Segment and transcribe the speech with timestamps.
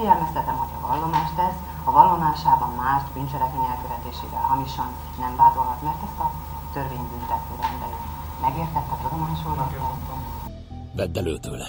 [0.00, 4.88] Figyelmeztetem, hogy a vallomást tesz, a vallomásában más bűncselekmény elkövetésével hamisan
[5.18, 6.30] nem vádolhat, mert ezt a
[6.72, 7.98] törvény büntető rendeli.
[8.40, 9.54] Megértette tudomásul?
[10.92, 11.66] Vedd elő tőle.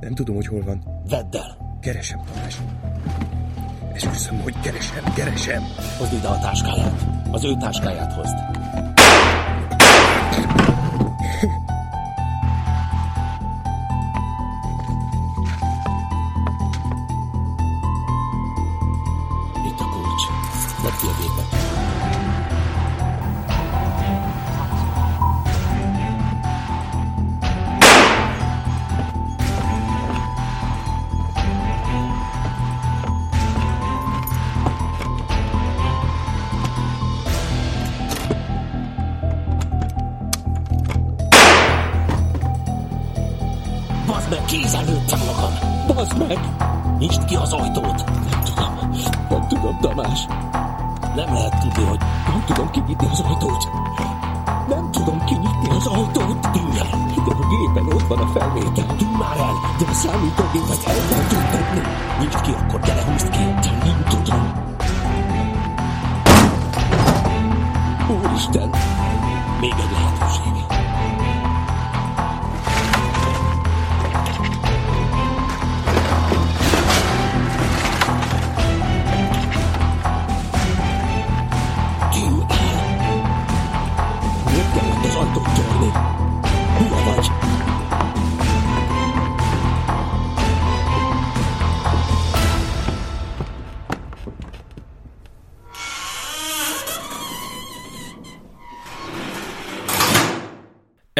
[0.00, 0.82] Nem tudom, hogy hol van.
[1.08, 1.78] Vedd el.
[1.80, 2.60] Keresem, Tamás.
[3.92, 5.62] Esküszöm, hogy keresem, keresem.
[5.98, 7.06] Hozd ide a táskáját.
[7.30, 8.36] Az ő táskáját hozd.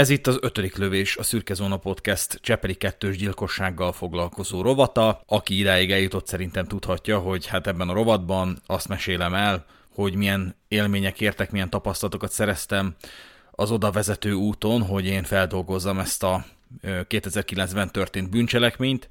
[0.07, 5.23] Ez itt az ötödik lövés, a Szürke Zóna Podcast Csepeli kettős gyilkossággal foglalkozó rovata.
[5.27, 10.57] Aki idáig eljutott szerintem tudhatja, hogy hát ebben a rovatban azt mesélem el, hogy milyen
[10.69, 12.95] élmények értek, milyen tapasztalatokat szereztem
[13.51, 16.45] az oda vezető úton, hogy én feldolgozzam ezt a
[16.81, 19.09] ö, 2009-ben történt bűncselekményt,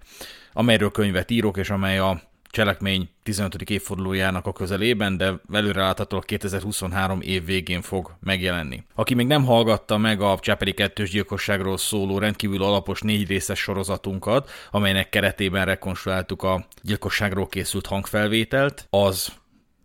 [0.53, 2.21] amelyről könyvet írok, és amely a
[2.55, 3.61] cselekmény 15.
[3.69, 8.83] évfordulójának a közelében, de előreláthatólag 2023 év végén fog megjelenni.
[8.93, 14.49] Aki még nem hallgatta meg a Csepeli kettős gyilkosságról szóló rendkívül alapos négy részes sorozatunkat,
[14.71, 19.33] amelynek keretében rekonstruáltuk a gyilkosságról készült hangfelvételt, az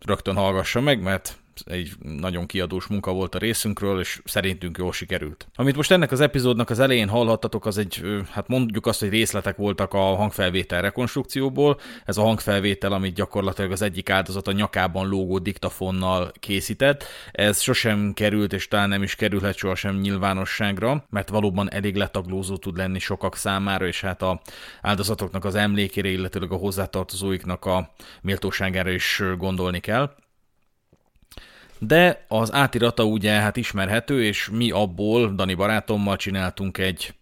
[0.05, 5.47] rögtön hallgassa meg, mert egy nagyon kiadós munka volt a részünkről, és szerintünk jól sikerült.
[5.55, 8.01] Amit most ennek az epizódnak az elején hallhattatok, az egy,
[8.31, 11.79] hát mondjuk azt, hogy részletek voltak a hangfelvétel rekonstrukcióból.
[12.05, 17.03] Ez a hangfelvétel, amit gyakorlatilag az egyik áldozat a nyakában lógó diktafonnal készített.
[17.31, 22.77] Ez sosem került, és talán nem is kerülhet sohasem nyilvánosságra, mert valóban elég letaglózó tud
[22.77, 24.41] lenni sokak számára, és hát a
[24.81, 30.15] áldozatoknak az emlékére, illetőleg a hozzátartozóiknak a méltóságára is gondolni kell
[31.83, 37.13] de az átirata ugye hát ismerhető, és mi abból Dani barátommal csináltunk egy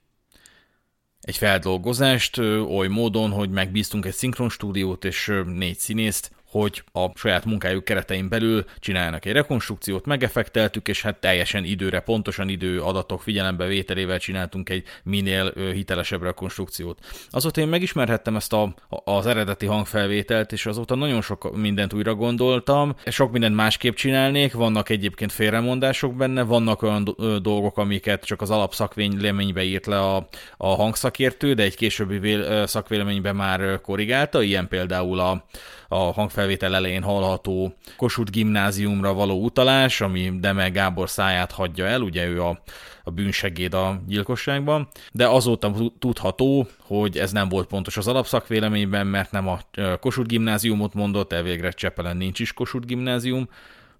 [1.22, 7.46] egy feldolgozást oly módon, hogy megbíztunk egy szinkron stúdiót és négy színészt, hogy a saját
[7.46, 14.20] munkájuk keretein belül csináljanak egy rekonstrukciót, megefekteltük, és hát teljesen időre, pontosan idő adatok figyelembevételével
[14.20, 17.00] csináltunk egy minél hitelesebb rekonstrukciót.
[17.30, 18.74] Azóta én megismerhettem ezt a,
[19.04, 24.90] az eredeti hangfelvételt, és azóta nagyon sok mindent újra gondoltam, sok mindent másképp csinálnék, vannak
[24.90, 30.28] egyébként félremondások benne, vannak olyan dolgok, amiket csak az alapszakvéleménybe írt le a,
[30.58, 35.44] a hangszakértő, de egy későbbi vél, szakvéleményben már korrigálta, ilyen például a,
[35.92, 42.26] a hangfelvétel elején hallható Kossuth gimnáziumra való utalás, ami Deme Gábor száját hagyja el, ugye
[42.26, 42.62] ő a,
[43.04, 49.32] a bűnsegéd a gyilkosságban, de azóta tudható, hogy ez nem volt pontos az alapszakvéleményben, mert
[49.32, 49.60] nem a
[50.00, 53.50] Kossuth gimnáziumot mondott, elvégre Csepelen nincs is Kossuth gimnázium,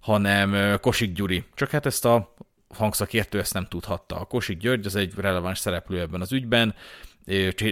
[0.00, 1.44] hanem Kosik Gyuri.
[1.54, 2.34] Csak hát ezt a
[2.74, 4.16] hangszakértő ezt nem tudhatta.
[4.16, 6.74] A Kosik György az egy releváns szereplő ebben az ügyben,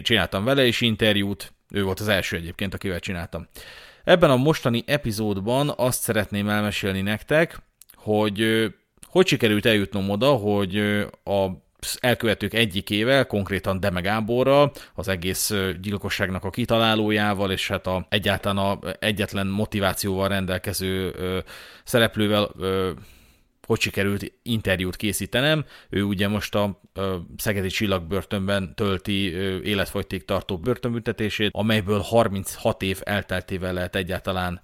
[0.02, 3.46] csináltam vele is interjút, ő volt az első egyébként, akivel csináltam.
[4.08, 7.58] Ebben a mostani epizódban azt szeretném elmesélni nektek,
[7.96, 8.66] hogy
[9.06, 10.76] hogy sikerült eljutnom oda, hogy
[11.24, 11.46] a
[12.00, 18.78] elkövetők egyikével, konkrétan Deme Gáborral, az egész gyilkosságnak a kitalálójával, és hát a, egyáltalán a
[18.98, 21.38] egyetlen motivációval rendelkező ö,
[21.84, 22.90] szereplővel ö,
[23.68, 25.64] hogy sikerült interjút készítenem.
[25.88, 26.80] Ő ugye most a
[27.36, 29.32] Szegedi Csillagbörtönben tölti
[29.64, 34.62] életfogytig tartó börtönbüntetését, amelyből 36 év elteltével lehet egyáltalán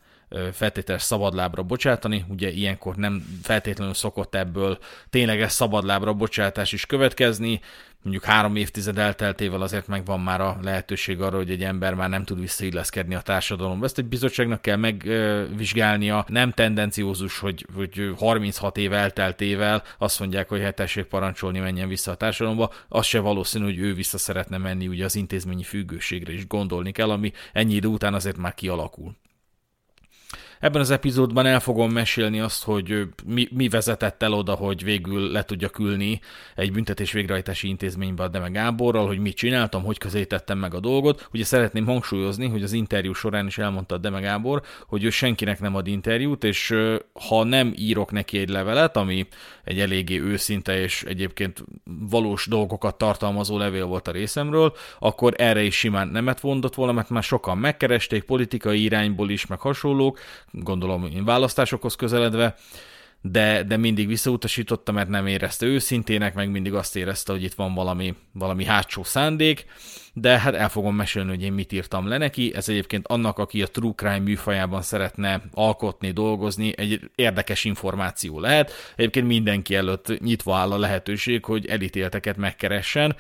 [0.53, 2.25] feltételes szabadlábra bocsátani.
[2.29, 4.79] Ugye ilyenkor nem feltétlenül szokott ebből
[5.11, 7.61] tényleges szabadlábra bocsátás is következni,
[8.05, 12.25] mondjuk három évtized elteltével azért megvan már a lehetőség arra, hogy egy ember már nem
[12.25, 13.85] tud visszailleszkedni a társadalomba.
[13.85, 16.25] Ezt egy bizottságnak kell megvizsgálnia.
[16.29, 22.11] Nem tendenciózus, hogy, hogy 36 év elteltével azt mondják, hogy hát tessék parancsolni, menjen vissza
[22.11, 22.71] a társadalomba.
[22.89, 27.11] Az se valószínű, hogy ő vissza szeretne menni, ugye az intézményi függőségre is gondolni kell,
[27.11, 29.17] ami ennyi idő után azért már kialakul.
[30.65, 35.31] Ebben az epizódban el fogom mesélni azt, hogy mi, mi vezetett el oda, hogy végül
[35.31, 36.21] le tudja külni
[36.55, 41.29] egy büntetés végrehajtási intézménybe a Deme Gáborral, hogy mit csináltam, hogy közelítettem meg a dolgot.
[41.33, 45.61] Ugye szeretném hangsúlyozni, hogy az interjú során is elmondta a Deme Gábor, hogy ő senkinek
[45.61, 46.75] nem ad interjút, és
[47.29, 49.27] ha nem írok neki egy levelet, ami
[49.65, 51.65] egy eléggé őszinte és egyébként
[52.11, 57.11] valós dolgokat tartalmazó levél volt a részemről, akkor erre is simán nemet mondott volna, mert
[57.11, 60.19] már sokan megkeresték politikai irányból is, meg hasonlók,
[60.63, 62.57] gondolom én választásokhoz közeledve,
[63.21, 67.75] de, de mindig visszautasította, mert nem érezte őszintének, meg mindig azt érezte, hogy itt van
[67.75, 69.67] valami, valami hátsó szándék,
[70.17, 72.53] de hát el fogom mesélni, hogy én mit írtam le neki.
[72.55, 78.73] Ez egyébként annak, aki a True Crime műfajában szeretne alkotni, dolgozni, egy érdekes információ lehet.
[78.97, 83.17] Egyébként mindenki előtt nyitva áll a lehetőség, hogy elítélteket megkeressen,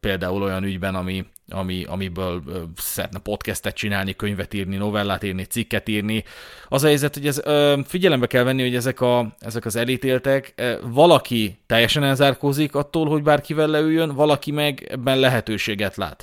[0.00, 2.42] például olyan ügyben, ami ami, amiből
[2.76, 6.24] szeretne podcastet csinálni, könyvet írni, novellát írni, cikket írni.
[6.68, 10.52] Az a helyzet, hogy ez, ö, figyelembe kell venni, hogy ezek, a, ezek az elítéltek,
[10.56, 16.17] ö, valaki teljesen elzárkózik attól, hogy bárkivel leüljön, valaki meg ebben lehetőséget lát.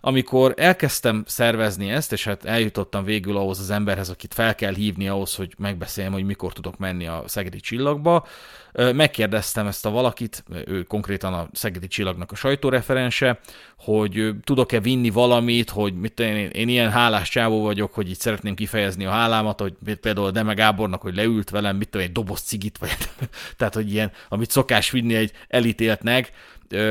[0.00, 5.08] Amikor elkezdtem szervezni ezt, és hát eljutottam végül ahhoz az emberhez, akit fel kell hívni
[5.08, 8.26] ahhoz, hogy megbeszéljem, hogy mikor tudok menni a Szegedi Csillagba,
[8.72, 13.40] Megkérdeztem ezt a valakit, ő konkrétan a Szegedi Csillagnak a sajtóreferense,
[13.78, 18.54] hogy tudok-e vinni valamit, hogy mit én, én ilyen hálás csávó vagyok, hogy így szeretném
[18.54, 22.78] kifejezni a hálámat, hogy például Deme Gábornak, hogy leült velem, mit tudom, egy doboz cigit,
[22.78, 22.96] vagy
[23.56, 26.32] tehát, hogy ilyen, amit szokás vinni egy elítéltnek,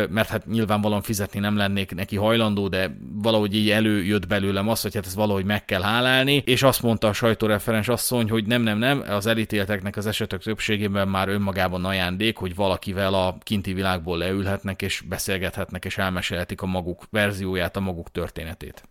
[0.09, 4.93] mert hát nyilvánvalóan fizetni nem lennék neki hajlandó, de valahogy így előjött belőlem az, hogy
[4.93, 8.77] hát ez valahogy meg kell hálálni, és azt mondta a sajtóreferens asszony, hogy nem, nem,
[8.77, 14.81] nem, az elítélteknek az esetek többségében már önmagában ajándék, hogy valakivel a kinti világból leülhetnek,
[14.81, 18.83] és beszélgethetnek, és elmesélhetik a maguk verzióját, a maguk történetét.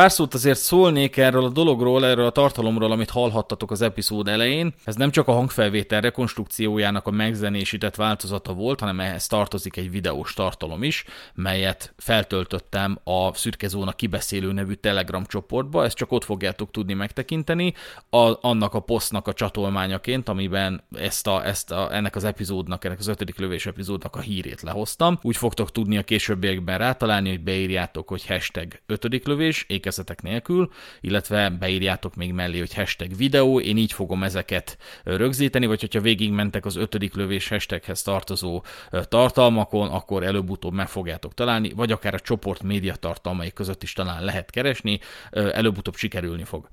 [0.00, 4.74] Pár szót azért szólnék erről a dologról, erről a tartalomról, amit hallhattatok az epizód elején.
[4.84, 10.34] Ez nem csak a hangfelvétel rekonstrukciójának a megzenésített változata volt, hanem ehhez tartozik egy videós
[10.34, 11.04] tartalom is,
[11.34, 17.74] melyet feltöltöttem a Szürke Zóna kibeszélő nevű Telegram csoportba, ezt csak ott fogjátok tudni megtekinteni,
[18.10, 22.98] a, annak a posztnak a csatolmányaként, amiben ezt a, ezt a, ennek az epizódnak, ennek
[22.98, 25.18] az ötödik lövés epizódnak a hírét lehoztam.
[25.22, 31.50] Úgy fogtok tudni a későbbiekben rátalálni, hogy beírjátok, hogy hashtag ötödik lövés, emlékezetek nélkül, illetve
[31.50, 36.76] beírjátok még mellé, hogy hashtag videó, én így fogom ezeket rögzíteni, vagy hogyha végigmentek az
[36.76, 38.64] ötödik lövés hashtaghez tartozó
[39.02, 44.24] tartalmakon, akkor előbb-utóbb meg fogjátok találni, vagy akár a csoport média tartalmai között is talán
[44.24, 45.00] lehet keresni,
[45.30, 46.68] előbb-utóbb sikerülni fog.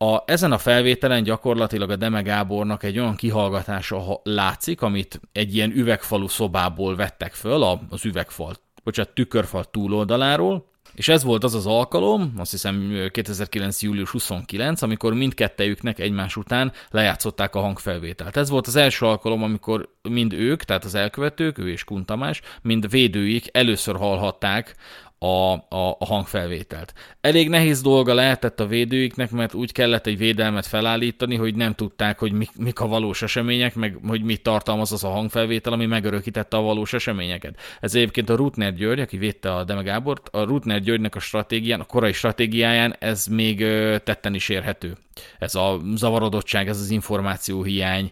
[0.00, 5.70] A, ezen a felvételen gyakorlatilag a Deme Gábornak egy olyan kihallgatása látszik, amit egy ilyen
[5.70, 8.54] üvegfalú szobából vettek föl, az üvegfal,
[8.84, 13.82] bocsánat, tükörfal túloldaláról, és ez volt az az alkalom, azt hiszem 2009.
[13.82, 18.36] július 29, amikor mindkettejüknek egymás után lejátszották a hangfelvételt.
[18.36, 22.90] Ez volt az első alkalom, amikor mind ők, tehát az elkövetők, ő és Kuntamás, mind
[22.90, 24.76] védőik először hallhatták
[25.18, 26.92] a, a, a hangfelvételt.
[27.20, 32.18] Elég nehéz dolga lehetett a védőiknek, mert úgy kellett egy védelmet felállítani, hogy nem tudták,
[32.18, 36.56] hogy mik, mik a valós események, meg hogy mit tartalmaz az a hangfelvétel, ami megörökítette
[36.56, 37.60] a valós eseményeket.
[37.80, 41.80] Ez egyébként a Rutner György, aki védte a Deme Gábort, a Rutner Györgynek a stratégián,
[41.80, 43.58] a korai stratégiáján ez még
[44.04, 44.96] tetten is érhető.
[45.38, 48.10] Ez a zavarodottság, ez az információhiány,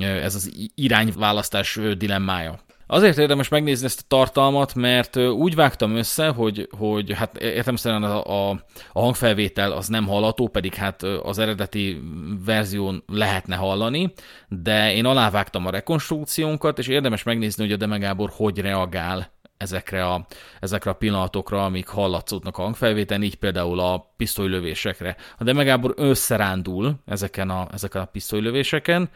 [0.00, 2.60] ez az irányválasztás dilemmája.
[2.92, 8.04] Azért érdemes megnézni ezt a tartalmat, mert úgy vágtam össze, hogy, hogy hát értem szerint
[8.04, 12.02] a, a, a hangfelvétel az nem hallható, pedig hát az eredeti
[12.44, 14.12] verzión lehetne hallani,
[14.48, 20.26] de én alávágtam a rekonstrukciónkat, és érdemes megnézni, hogy a Demegábor hogy reagál ezekre a,
[20.60, 25.16] ezekre a pillanatokra, amik hallatszódnak a hangfelvételen, így például a pisztolylövésekre.
[25.38, 29.10] A Demegábor összerándul ezeken a, ezeken a pisztolylövéseken,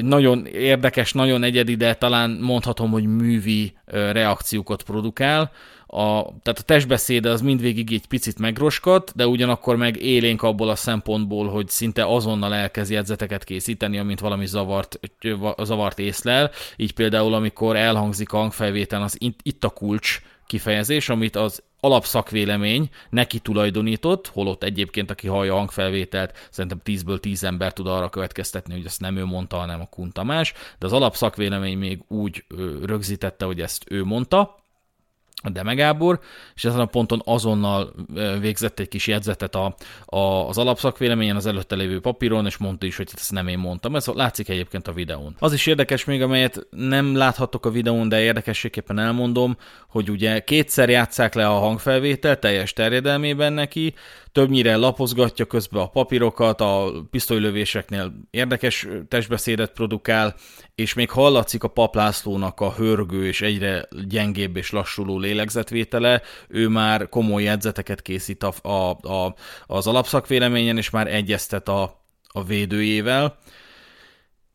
[0.00, 5.50] nagyon érdekes, nagyon egyedi, de talán mondhatom, hogy művi reakciókat produkál.
[5.90, 10.74] A, tehát a testbeszéde az mindvégig egy picit megroskat, de ugyanakkor meg élénk abból a
[10.74, 15.00] szempontból, hogy szinte azonnal elkezd jegyzeteket készíteni, amint valami zavart,
[15.62, 16.50] zavart észlel.
[16.76, 23.38] Így például, amikor elhangzik a hangfelvétel, az itt a kulcs kifejezés, amit az alapszakvélemény neki
[23.38, 28.86] tulajdonított, holott egyébként, aki hallja a hangfelvételt, szerintem 10-ből 10 ember tud arra következtetni, hogy
[28.86, 32.44] ezt nem ő mondta, hanem a Kun Tamás, de az alapszakvélemény még úgy
[32.82, 34.56] rögzítette, hogy ezt ő mondta,
[35.42, 35.96] a Deme
[36.54, 37.94] és ezen a ponton azonnal
[38.40, 40.18] végzett egy kis jegyzetet a, a,
[40.48, 43.96] az alapszakvéleményen az előtte lévő papíron, és mondta is, hogy ezt nem én mondtam.
[43.96, 45.36] Ez látszik egyébként a videón.
[45.38, 49.56] Az is érdekes még, amelyet nem láthattok a videón, de érdekességképpen elmondom,
[49.88, 53.94] hogy ugye kétszer játszák le a hangfelvétel teljes terjedelmében neki,
[54.32, 60.34] többnyire lapozgatja közben a papírokat, a pisztolylövéseknél érdekes testbeszédet produkál,
[60.74, 67.08] és még hallatszik a paplászlónak a hörgő és egyre gyengébb és lassuló lélegzetvétele, ő már
[67.08, 69.34] komoly jegyzeteket készít a, a, a,
[69.66, 73.38] az alapszakvéleményen, és már egyeztet a, a védőjével.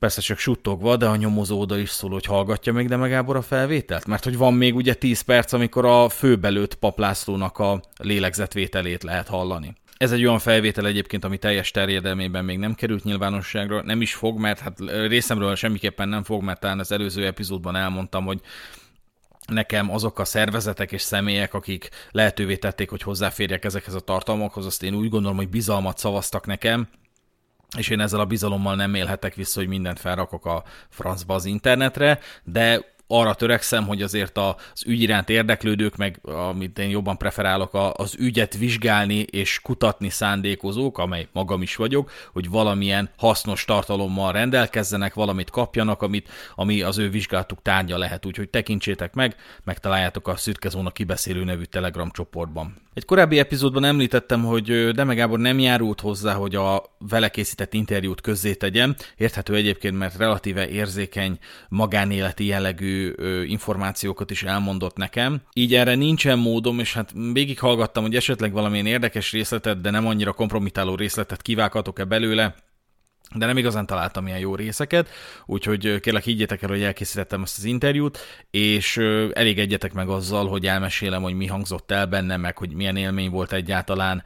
[0.03, 3.41] Persze csak suttogva, de a nyomozó oda is szól, hogy hallgatja még de megábor a
[3.41, 4.05] felvételt?
[4.05, 9.75] Mert hogy van még ugye 10 perc, amikor a főbelőtt paplászlónak a lélegzetvételét lehet hallani.
[9.97, 14.39] Ez egy olyan felvétel egyébként, ami teljes terjedelmében még nem került nyilvánosságra, nem is fog,
[14.39, 18.39] mert hát részemről semmiképpen nem fog, mert talán az előző epizódban elmondtam, hogy
[19.47, 24.83] nekem azok a szervezetek és személyek, akik lehetővé tették, hogy hozzáférjek ezekhez a tartalmakhoz, azt
[24.83, 26.87] én úgy gondolom, hogy bizalmat szavaztak nekem,
[27.77, 32.19] és én ezzel a bizalommal nem élhetek vissza, hogy mindent felrakok a francba az internetre,
[32.43, 38.15] de arra törekszem, hogy azért az ügy iránt érdeklődők, meg amit én jobban preferálok, az
[38.17, 45.49] ügyet vizsgálni és kutatni szándékozók, amely magam is vagyok, hogy valamilyen hasznos tartalommal rendelkezzenek, valamit
[45.49, 48.25] kapjanak, amit, ami az ő vizsgálatuk tárgya lehet.
[48.25, 52.81] Úgyhogy tekintsétek meg, megtaláljátok a Szürke Zóna kibeszélő nevű Telegram csoportban.
[52.93, 58.21] Egy korábbi epizódban említettem, hogy Deme Gábor nem járult hozzá, hogy a vele készített interjút
[58.21, 58.95] közzé tegyem.
[59.17, 61.37] Érthető egyébként, mert relatíve érzékeny,
[61.69, 63.02] magánéleti jellegű
[63.45, 65.41] információkat is elmondott nekem.
[65.53, 70.31] Így erre nincsen módom, és hát végighallgattam, hogy esetleg valamilyen érdekes részletet, de nem annyira
[70.31, 72.55] kompromitáló részletet kivághatok-e belőle
[73.35, 75.09] de nem igazán találtam ilyen jó részeket,
[75.45, 78.17] úgyhogy kérlek higgyétek el, hogy elkészítettem ezt az interjút,
[78.51, 78.97] és
[79.33, 83.53] elégedjetek meg azzal, hogy elmesélem, hogy mi hangzott el benne, meg hogy milyen élmény volt
[83.53, 84.23] egyáltalán.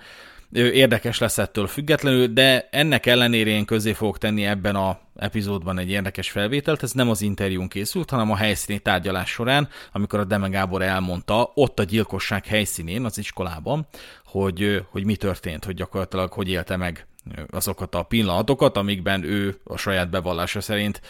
[0.53, 5.89] Érdekes lesz ettől függetlenül, de ennek ellenére én közé fogok tenni ebben a epizódban egy
[5.89, 10.47] érdekes felvételt, ez nem az interjún készült, hanem a helyszíni tárgyalás során, amikor a Deme
[10.47, 13.87] Gábor elmondta ott a gyilkosság helyszínén, az iskolában,
[14.25, 17.07] hogy, hogy mi történt, hogy gyakorlatilag hogy élte meg
[17.49, 21.01] azokat a pillanatokat, amikben ő a saját bevallása szerint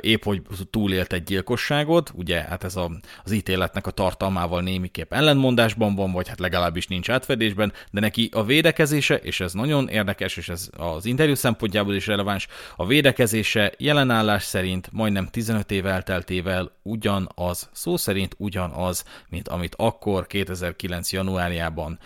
[0.00, 2.90] épp hogy túlélt egy gyilkosságot, ugye hát ez a,
[3.24, 8.44] az ítéletnek a tartalmával némiképp ellenmondásban van, vagy hát legalábbis nincs átfedésben, de neki a
[8.44, 12.46] védekezése, és ez nagyon érdekes, és ez az interjú szempontjából is releváns,
[12.76, 20.26] a védekezése jelenállás szerint majdnem 15 év elteltével ugyanaz, szó szerint ugyanaz, mint amit akkor
[20.26, 21.12] 2009.
[21.12, 21.98] januárjában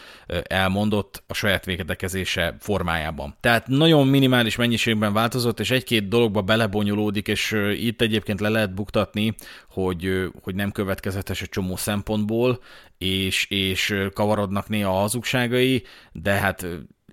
[0.42, 3.36] elmondott a saját védekezése formájában.
[3.42, 9.34] Tehát nagyon minimális mennyiségben változott, és egy-két dologba belebonyolódik, és itt egyébként le lehet buktatni,
[9.68, 12.60] hogy, hogy nem következetes egy csomó szempontból,
[12.98, 15.82] és, és kavarodnak néha a hazugságai,
[16.12, 16.66] de hát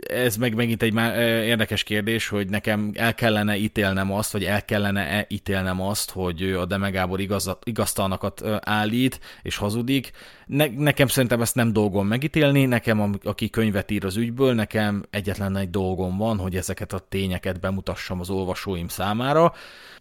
[0.08, 4.66] ez meg megint egy már érdekes kérdés, hogy nekem el kellene ítélnem azt, vagy el
[4.66, 10.12] kellene -e ítélnem azt, hogy a Demegábor igazat, igaztalnakat állít és hazudik.
[10.46, 15.58] Ne, nekem szerintem ezt nem dolgom megítélni, nekem, aki könyvet ír az ügyből, nekem egyetlen
[15.58, 19.54] egy dolgom van, hogy ezeket a tényeket bemutassam az olvasóim számára,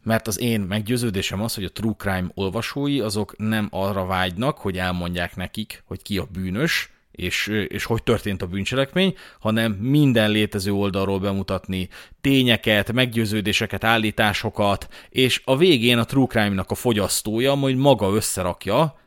[0.02, 4.78] mert az én meggyőződésem az, hogy a true crime olvasói azok nem arra vágynak, hogy
[4.78, 10.72] elmondják nekik, hogy ki a bűnös, és, és hogy történt a bűncselekmény, hanem minden létező
[10.72, 11.88] oldalról bemutatni
[12.20, 18.98] tényeket, meggyőződéseket, állításokat, és a végén a True Crime-nak a fogyasztója majd maga összerakja,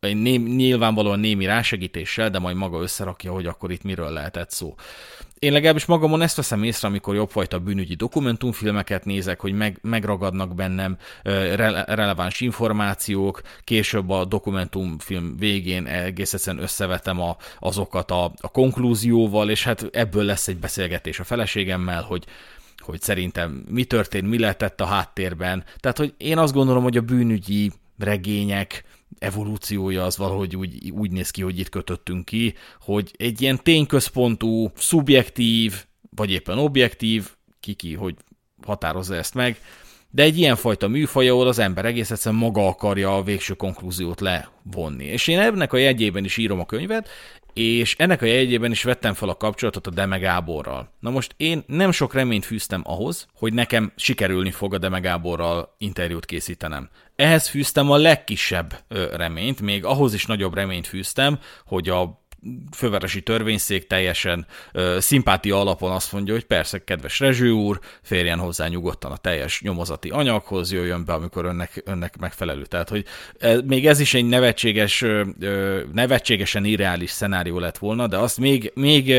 [0.00, 4.74] nyilvánvalóan némi rásegítéssel, de majd maga összerakja, hogy akkor itt miről lehetett szó.
[5.38, 10.96] Én legalábbis magamon ezt veszem észre, amikor jobbfajta bűnügyi dokumentumfilmeket nézek, hogy meg, megragadnak bennem
[11.22, 19.50] rele, releváns információk, később a dokumentumfilm végén egész egyszerűen összevetem a, azokat a, a konklúzióval,
[19.50, 22.24] és hát ebből lesz egy beszélgetés a feleségemmel, hogy
[22.78, 25.64] hogy szerintem mi történt, mi lehetett a háttérben.
[25.80, 28.84] Tehát, hogy én azt gondolom, hogy a bűnügyi regények,
[29.18, 34.70] evolúciója az valahogy úgy, úgy néz ki, hogy itt kötöttünk ki, hogy egy ilyen tényközpontú,
[34.76, 38.14] szubjektív, vagy éppen objektív, kiki, hogy
[38.62, 39.58] határozza ezt meg,
[40.10, 45.04] de egy ilyenfajta műfaj, ahol az ember egész egyszerűen maga akarja a végső konklúziót levonni.
[45.04, 47.08] És én ennek a jegyében is írom a könyvet,
[47.58, 50.92] és ennek a jegyében is vettem fel a kapcsolatot a Deme Gáborral.
[51.00, 55.74] Na most én nem sok reményt fűztem ahhoz, hogy nekem sikerülni fog a Deme Gáborral
[55.78, 56.88] interjút készítenem.
[57.14, 58.80] Ehhez fűztem a legkisebb
[59.12, 62.25] reményt, még ahhoz is nagyobb reményt fűztem, hogy a
[62.76, 68.66] fővárosi törvényszék teljesen ö, szimpátia alapon azt mondja, hogy persze, kedves Rezső úr, férjen hozzá
[68.66, 72.64] nyugodtan a teljes nyomozati anyaghoz, jöjjön be, amikor önnek, önnek megfelelő.
[72.64, 73.04] Tehát, hogy
[73.38, 78.72] e, még ez is egy nevetséges, ö, nevetségesen irreális szenárió lett volna, de azt még,
[78.74, 79.14] még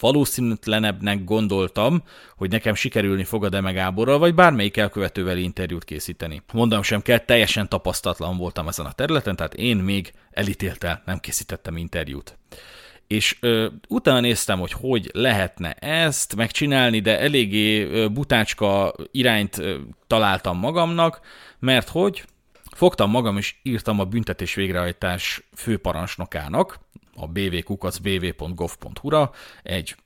[0.00, 2.02] valószínűtlenebbnek gondoltam,
[2.36, 6.42] hogy nekem sikerülni fog a Deme Gáborral, vagy bármelyik elkövetővel interjút készíteni.
[6.52, 11.76] Mondom sem kell, teljesen tapasztatlan voltam ezen a területen, tehát én még elítéltel nem készítettem
[11.76, 12.38] interjút
[13.06, 19.78] és ö, utána néztem, hogy hogy lehetne ezt megcsinálni, de eléggé ö, butácska irányt ö,
[20.06, 21.20] találtam magamnak,
[21.58, 22.24] mert hogy
[22.70, 26.78] fogtam magam és írtam a büntetés végrehajtás főparancsnokának,
[27.14, 29.30] a bvkukacbv.gov.hu-ra
[29.62, 29.96] egy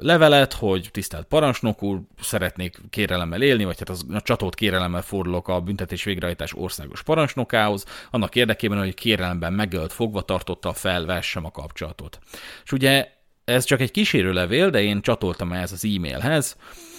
[0.00, 5.48] levelet, hogy tisztelt parancsnok úr, szeretnék kérelemmel élni, vagy hát az, a csatót kérelemmel fordulok
[5.48, 12.18] a büntetés végrehajtás országos parancsnokához, annak érdekében, hogy kérelemben megölt fogva tartotta felvessem a kapcsolatot.
[12.64, 13.08] És ugye
[13.44, 16.56] ez csak egy kísérő levél, de én csatoltam ehhez az e-mailhez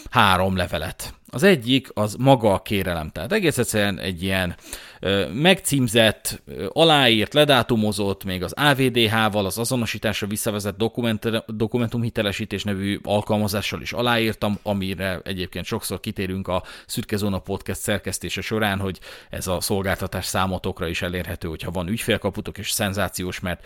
[0.10, 1.14] három levelet.
[1.28, 4.56] Az egyik az maga a kérelem, tehát egész egyszerűen egy ilyen
[5.00, 13.82] ö, megcímzett, ö, aláírt, ledátumozott, még az AVDH-val, az azonosításra visszavezett dokument, dokumentumhitelesítés nevű alkalmazással
[13.82, 19.00] is aláírtam, amire egyébként sokszor kitérünk a Szürke Zóna Podcast szerkesztése során, hogy
[19.30, 23.66] ez a szolgáltatás számotokra is elérhető, hogyha van ügyfélkaputok, és szenzációs, mert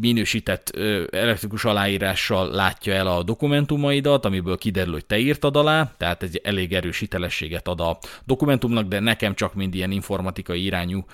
[0.00, 0.76] minősített
[1.10, 6.72] elektrikus aláírással látja el a dokumentumaidat, amiből kiderül, hogy te írtad alá, tehát egy elég
[6.74, 11.04] erős hitelességet ad a dokumentumnak, de nekem csak mind ilyen informatikai irányú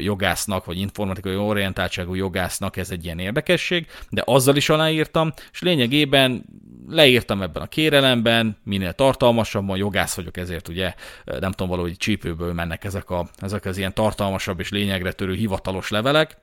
[0.00, 6.44] jogásznak, vagy informatikai orientáltságú jogásznak ez egy ilyen érdekesség, de azzal is aláírtam, és lényegében
[6.88, 10.94] leírtam ebben a kérelemben, minél tartalmasabban, jogász vagyok, ezért ugye
[11.24, 15.90] nem tudom, valahogy csípőből mennek ezek, a, ezek az ilyen tartalmasabb és lényegre törő hivatalos
[15.90, 16.38] levelek,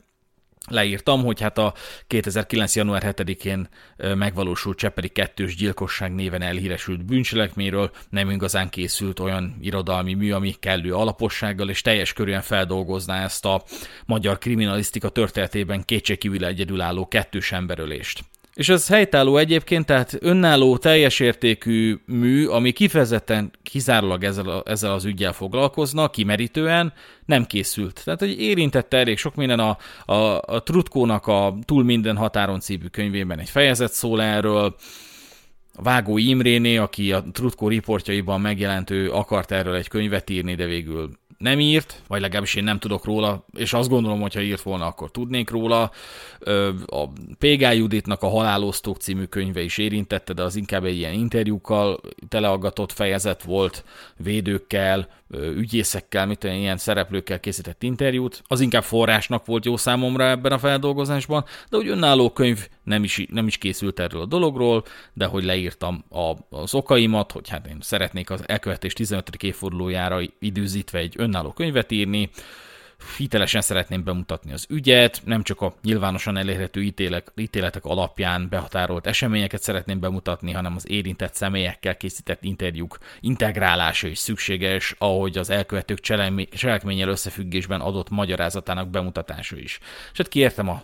[0.68, 1.74] leírtam, hogy hát a
[2.08, 2.76] 2009.
[2.76, 10.32] január 7-én megvalósult Csepeli kettős gyilkosság néven elhíresült bűncselekményről nem igazán készült olyan irodalmi mű,
[10.32, 13.64] ami kellő alapossággal és teljes körűen feldolgozná ezt a
[14.06, 18.24] magyar kriminalisztika történetében kétségkívül egyedülálló kettős emberölést.
[18.56, 24.92] És ez helytálló egyébként, tehát önálló, teljes értékű mű, ami kifejezetten kizárólag ezzel, a, ezzel
[24.92, 26.94] az ügyel foglalkozna, kimerítően,
[27.26, 28.02] nem készült.
[28.04, 32.86] Tehát, hogy érintette elég sok minden a, a, a Trutkónak a Túl minden határon című
[32.86, 34.76] könyvében egy fejezet szól erről,
[35.84, 41.60] Vágó Imréné, aki a Trutkó riportjaiban megjelentő akart erről egy könyvet írni, de végül nem
[41.60, 45.12] írt, vagy legalábbis én nem tudok róla, és azt gondolom, hogy ha írt volna, akkor
[45.12, 45.92] tudnék róla.
[46.86, 47.08] A
[47.40, 52.92] Pégá Juditnak a Halálosztók című könyve is érintette, de az inkább egy ilyen interjúkkal teleaggatott
[52.92, 53.84] fejezet volt,
[54.18, 58.44] védőkkel, ügyészekkel, mit ilyen szereplőkkel készített interjút.
[58.48, 63.26] Az inkább forrásnak volt jó számomra ebben a feldolgozásban, de hogy önálló könyv nem is,
[63.30, 64.84] nem is készült erről a dologról,
[65.14, 69.30] de hogy leírtam a, az okaimat, hogy hát én szeretnék az elkövetés 15.
[69.44, 72.30] évfordulójára időzítve egy önálló könyvet írni,
[73.18, 79.62] hitelesen szeretném bemutatni az ügyet, nem csak a nyilvánosan elérhető ítélek, ítéletek alapján behatárolt eseményeket
[79.62, 86.00] szeretném bemutatni, hanem az érintett személyekkel készített interjúk integrálása is szükséges, ahogy az elkövetők
[86.50, 89.80] cselekménnyel összefüggésben adott magyarázatának bemutatása is.
[90.12, 90.84] És hát kértem a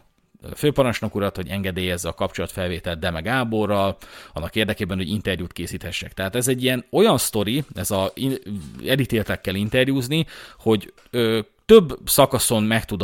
[0.56, 3.98] főparancsnok urat, hogy engedélyezze a kapcsolatfelvételt Deme Gáborral,
[4.34, 6.14] annak érdekében, hogy interjút készíthessek.
[6.14, 8.14] Tehát ez egy ilyen olyan sztori, ez a
[8.86, 10.26] editéltekkel interjúzni,
[10.58, 13.02] hogy ö, több szakaszon meg tud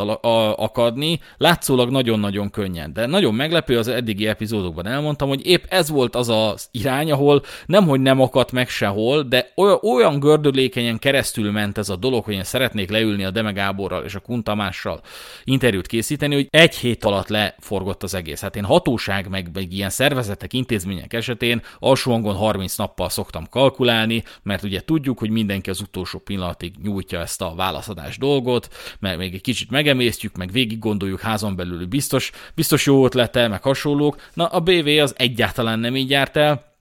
[0.55, 2.93] akadni, látszólag nagyon-nagyon könnyen.
[2.93, 7.41] De nagyon meglepő, az eddigi epizódokban elmondtam, hogy épp ez volt az az irány, ahol
[7.65, 12.33] nemhogy nem akadt meg sehol, de olyan, olyan gördülékenyen keresztül ment ez a dolog, hogy
[12.33, 15.01] én szeretnék leülni a Deme Gáborral és a Kuntamással
[15.43, 18.41] interjút készíteni, hogy egy hét alatt leforgott az egész.
[18.41, 24.23] Hát én hatóság, meg, meg ilyen szervezetek, intézmények esetén alsó hangon 30 nappal szoktam kalkulálni,
[24.43, 29.17] mert ugye tudjuk, hogy mindenki az utolsó pillanatig nyújtja ezt a válaszadás dolgot, dolgot, meg
[29.17, 34.21] még egy kicsit megemésztjük, meg végig gondoljuk házon belül, biztos, biztos jó ötlete, meg hasonlók.
[34.33, 36.75] Na, a BV az egyáltalán nem így járt el,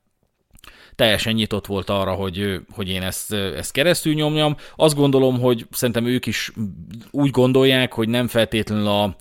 [0.94, 4.56] teljesen nyitott volt arra, hogy, hogy én ezt, ezt keresztül nyomjam.
[4.76, 6.52] Azt gondolom, hogy szerintem ők is
[7.10, 9.16] úgy gondolják, hogy nem feltétlenül a,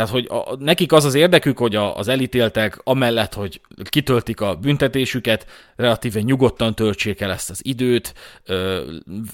[0.00, 4.54] Tehát, hogy a, nekik az az érdekük, hogy a, az elítéltek amellett, hogy kitöltik a
[4.54, 8.82] büntetésüket, relatíve nyugodtan töltsék el ezt az időt, ö,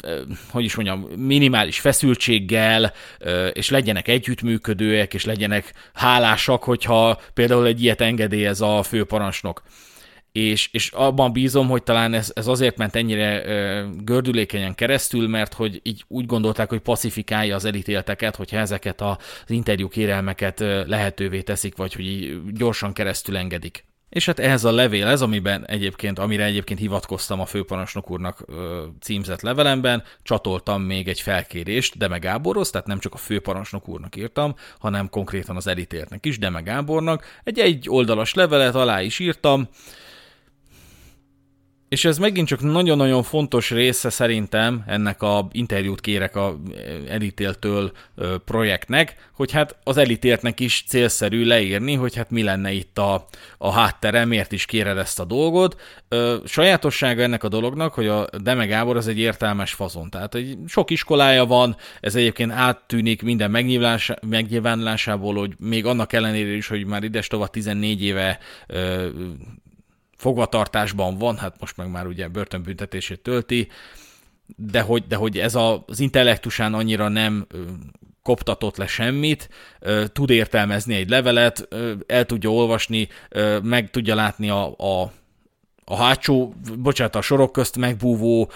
[0.03, 7.67] ö, hogy is mondjam, minimális feszültséggel, ö, és legyenek együttműködőek, és legyenek hálásak, hogyha például
[7.67, 9.63] egy ilyet engedélyez a főparancsnok
[10.37, 15.55] és, és abban bízom, hogy talán ez, ez azért ment ennyire ö, gördülékenyen keresztül, mert
[15.55, 21.77] hogy így úgy gondolták, hogy pacifikálja az elítélteket, hogyha ezeket az interjú kérelmeket lehetővé teszik,
[21.77, 23.85] vagy hogy így gyorsan keresztül engedik.
[24.09, 28.85] És hát ehhez a levél, ez amiben egyébként, amire egyébként hivatkoztam a főparancsnok úrnak ö,
[29.01, 34.55] címzett levelemben, csatoltam még egy felkérést Deme Gáborhoz, tehát nem csak a főparancsnok úrnak írtam,
[34.79, 37.41] hanem konkrétan az elítéltnek is, Deme Gábornak.
[37.45, 39.69] Egy egy oldalas levelet alá is írtam,
[41.97, 46.57] és ez megint csak nagyon-nagyon fontos része szerintem ennek a interjút kérek a
[47.09, 47.93] elítéltől
[48.45, 53.27] projektnek, hogy hát az elítéltnek is célszerű leírni, hogy hát mi lenne itt a,
[53.59, 55.81] a háttere, miért is kéred ezt a dolgot.
[56.45, 60.91] Sajátossága ennek a dolognak, hogy a Deme Gábor az egy értelmes fazon, tehát egy sok
[60.91, 63.51] iskolája van, ez egyébként áttűnik minden
[64.21, 68.39] megnyilvánulásából, hogy még annak ellenére is, hogy már ides tovább 14 éve
[70.17, 73.69] fogvatartásban van, hát most meg már ugye börtönbüntetését tölti,
[74.57, 77.47] de hogy, de hogy ez a, az intellektusán annyira nem
[78.23, 79.49] koptatott le semmit,
[80.13, 81.69] tud értelmezni egy levelet,
[82.07, 83.09] el tudja olvasni,
[83.63, 85.13] meg tudja látni a, a
[85.89, 88.51] a hátsó, bocsánat, a sorok közt megbúvó,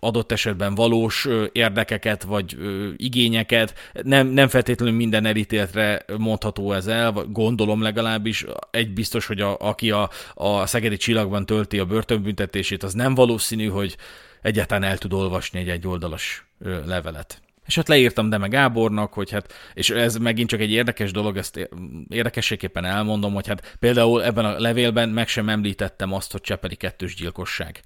[0.00, 2.56] adott esetben valós érdekeket vagy
[2.96, 3.74] igényeket.
[4.02, 8.44] Nem, nem feltétlenül minden elítéltre mondható ez el, gondolom legalábbis.
[8.70, 13.68] Egy biztos, hogy a, aki a, a Szegedi Csillagban tölti a börtönbüntetését, az nem valószínű,
[13.68, 13.96] hogy
[14.42, 16.46] egyáltalán el tud olvasni egy egyoldalas
[16.86, 17.42] levelet.
[17.70, 21.68] És hát leírtam Deme Gábornak, hogy hát, és ez megint csak egy érdekes dolog, ezt
[22.08, 27.14] érdekességképpen elmondom, hogy hát például ebben a levélben meg sem említettem azt, hogy Csepeli kettős
[27.14, 27.80] gyilkosság.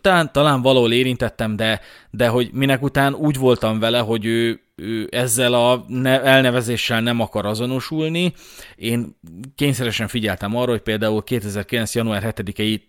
[0.00, 5.08] Talán, talán valahol érintettem, de, de hogy minek után úgy voltam vele, hogy ő, ő
[5.10, 8.32] ezzel a elnevezéssel nem akar azonosulni.
[8.76, 9.18] Én
[9.54, 11.94] kényszeresen figyeltem arra, hogy például 2009.
[11.94, 12.80] január 7-i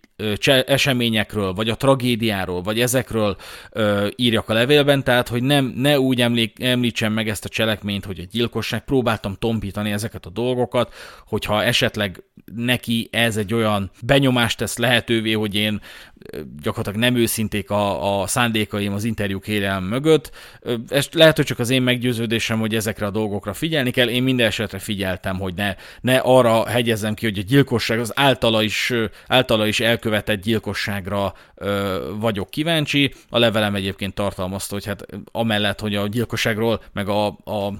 [0.65, 3.37] eseményekről, vagy a tragédiáról, vagy ezekről
[3.71, 8.05] ö, írjak a levélben, tehát hogy nem, ne úgy emlék, említsem meg ezt a cselekményt,
[8.05, 10.93] hogy egy gyilkosság, próbáltam tompítani ezeket a dolgokat,
[11.27, 12.23] hogyha esetleg
[12.55, 15.81] neki ez egy olyan benyomást tesz lehetővé, hogy én
[16.61, 20.31] gyakorlatilag nem őszinték a, a szándékaim az interjú kérelm mögött.
[20.89, 24.07] Ez lehet, hogy csak az én meggyőződésem, hogy ezekre a dolgokra figyelni kell.
[24.07, 28.61] Én minden esetre figyeltem, hogy ne, ne arra hegyezem ki, hogy a gyilkosság az általa
[28.61, 28.93] is,
[29.27, 33.13] általa is elkövetett gyilkosságra ö, vagyok kíváncsi.
[33.29, 37.73] A levelem egyébként tartalmazta, hogy hát amellett, hogy a gyilkosságról, meg a, a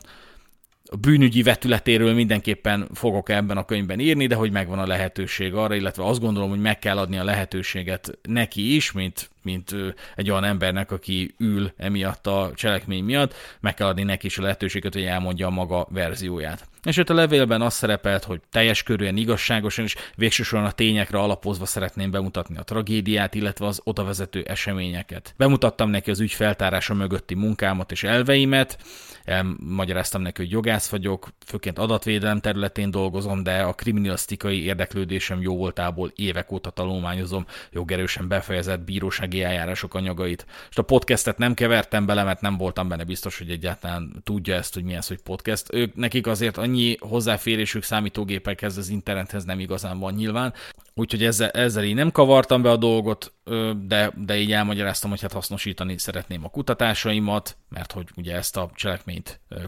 [0.94, 5.76] a bűnügyi vetületéről mindenképpen fogok ebben a könyvben írni, de hogy megvan a lehetőség arra,
[5.76, 9.76] illetve azt gondolom, hogy meg kell adni a lehetőséget neki is, mint mint
[10.16, 14.42] egy olyan embernek, aki ül emiatt a cselekmény miatt, meg kell adni neki is a
[14.42, 16.68] lehetőséget, hogy elmondja a maga verzióját.
[16.84, 21.66] És ott a levélben az szerepelt, hogy teljes körűen, igazságosan és végsősorban a tényekre alapozva
[21.66, 25.34] szeretném bemutatni a tragédiát, illetve az odavezető eseményeket.
[25.38, 28.78] Bemutattam neki az ügy feltárása mögötti munkámat és elveimet,
[29.24, 36.12] elmagyaráztam neki, hogy jogász vagyok, főként adatvédelem területén dolgozom, de a kriminalisztikai érdeklődésem jó voltából
[36.16, 40.46] évek óta tanulmányozom jogerősen befejezett bíróság bírósági eljárások anyagait.
[40.70, 44.74] És a podcastet nem kevertem bele, mert nem voltam benne biztos, hogy egyáltalán tudja ezt,
[44.74, 45.74] hogy mi ez, hogy podcast.
[45.74, 50.54] Ők nekik azért annyi hozzáférésük számítógépekhez, az internethez nem igazán van nyilván.
[50.94, 53.34] Úgyhogy ezzel, ezzel így nem kavartam be a dolgot,
[53.88, 58.72] de, de így elmagyaráztam, hogy hát hasznosítani szeretném a kutatásaimat, mert hogy ugye ezt a
[58.76, 59.11] cselekményt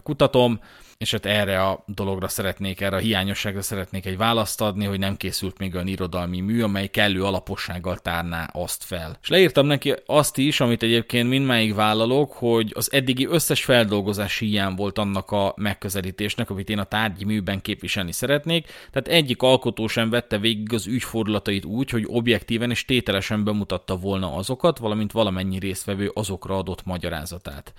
[0.02, 0.60] kutatom,
[0.98, 5.16] és hát erre a dologra szeretnék, erre a hiányosságra szeretnék egy választ adni, hogy nem
[5.16, 9.18] készült még olyan irodalmi mű, amely kellő alapossággal tárná azt fel.
[9.22, 14.74] És leírtam neki azt is, amit egyébként mindmáig vállalok, hogy az eddigi összes feldolgozás hiány
[14.74, 20.10] volt annak a megközelítésnek, amit én a tárgyi műben képviselni szeretnék, tehát egyik alkotó sem
[20.10, 26.10] vette végig az ügyfordulatait úgy, hogy objektíven és tételesen bemutatta volna azokat, valamint valamennyi résztvevő
[26.14, 27.72] azokra adott magyarázatát.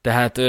[0.00, 0.40] Tehát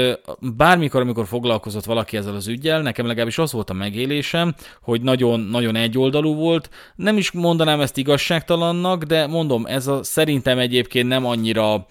[0.56, 5.40] bármikor, amikor foglalkozott valaki ezzel az ügyel, nekem legalábbis az volt a megélésem, hogy nagyon,
[5.40, 6.70] nagyon egyoldalú volt.
[6.96, 11.86] Nem is mondanám ezt igazságtalannak, de mondom, ez a, szerintem egyébként nem annyira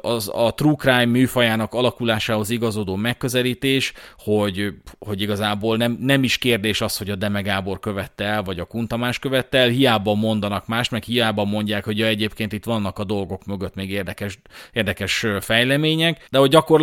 [0.00, 6.80] az a true crime műfajának alakulásához igazodó megközelítés, hogy, hogy igazából nem, nem is kérdés
[6.80, 10.88] az, hogy a Deme Gábor követte el, vagy a Kuntamás követte el, hiába mondanak más,
[10.88, 14.38] meg hiába mondják, hogy ja, egyébként itt vannak a dolgok mögött még érdekes,
[14.72, 16.73] érdekes fejlemények, de hogy gyakorlatilag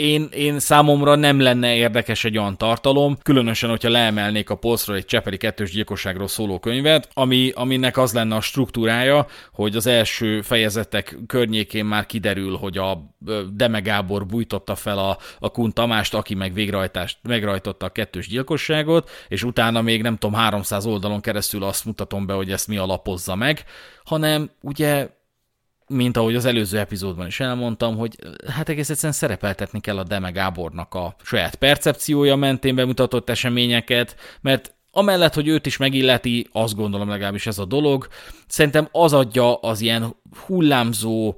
[0.00, 5.04] én, én számomra nem lenne érdekes egy olyan tartalom, különösen, hogyha leemelnék a polcról egy
[5.04, 11.16] Cseperi kettős gyilkosságról szóló könyvet, ami, aminek az lenne a struktúrája, hogy az első fejezetek
[11.26, 13.14] környékén már kiderül, hogy a
[13.52, 19.10] Deme Gábor bújtotta fel a, a Kun Tamást, aki meg végrehajtást, megrajtotta a kettős gyilkosságot,
[19.28, 23.34] és utána még nem tudom, 300 oldalon keresztül azt mutatom be, hogy ezt mi alapozza
[23.34, 23.64] meg,
[24.04, 25.08] hanem ugye
[25.92, 28.16] mint ahogy az előző epizódban is elmondtam, hogy
[28.48, 34.74] hát egész egyszerűen szerepeltetni kell a Deme Gábornak a saját percepciója mentén bemutatott eseményeket, mert
[34.92, 38.08] amellett, hogy őt is megilleti, azt gondolom legalábbis ez a dolog,
[38.46, 41.34] szerintem az adja az ilyen hullámzó,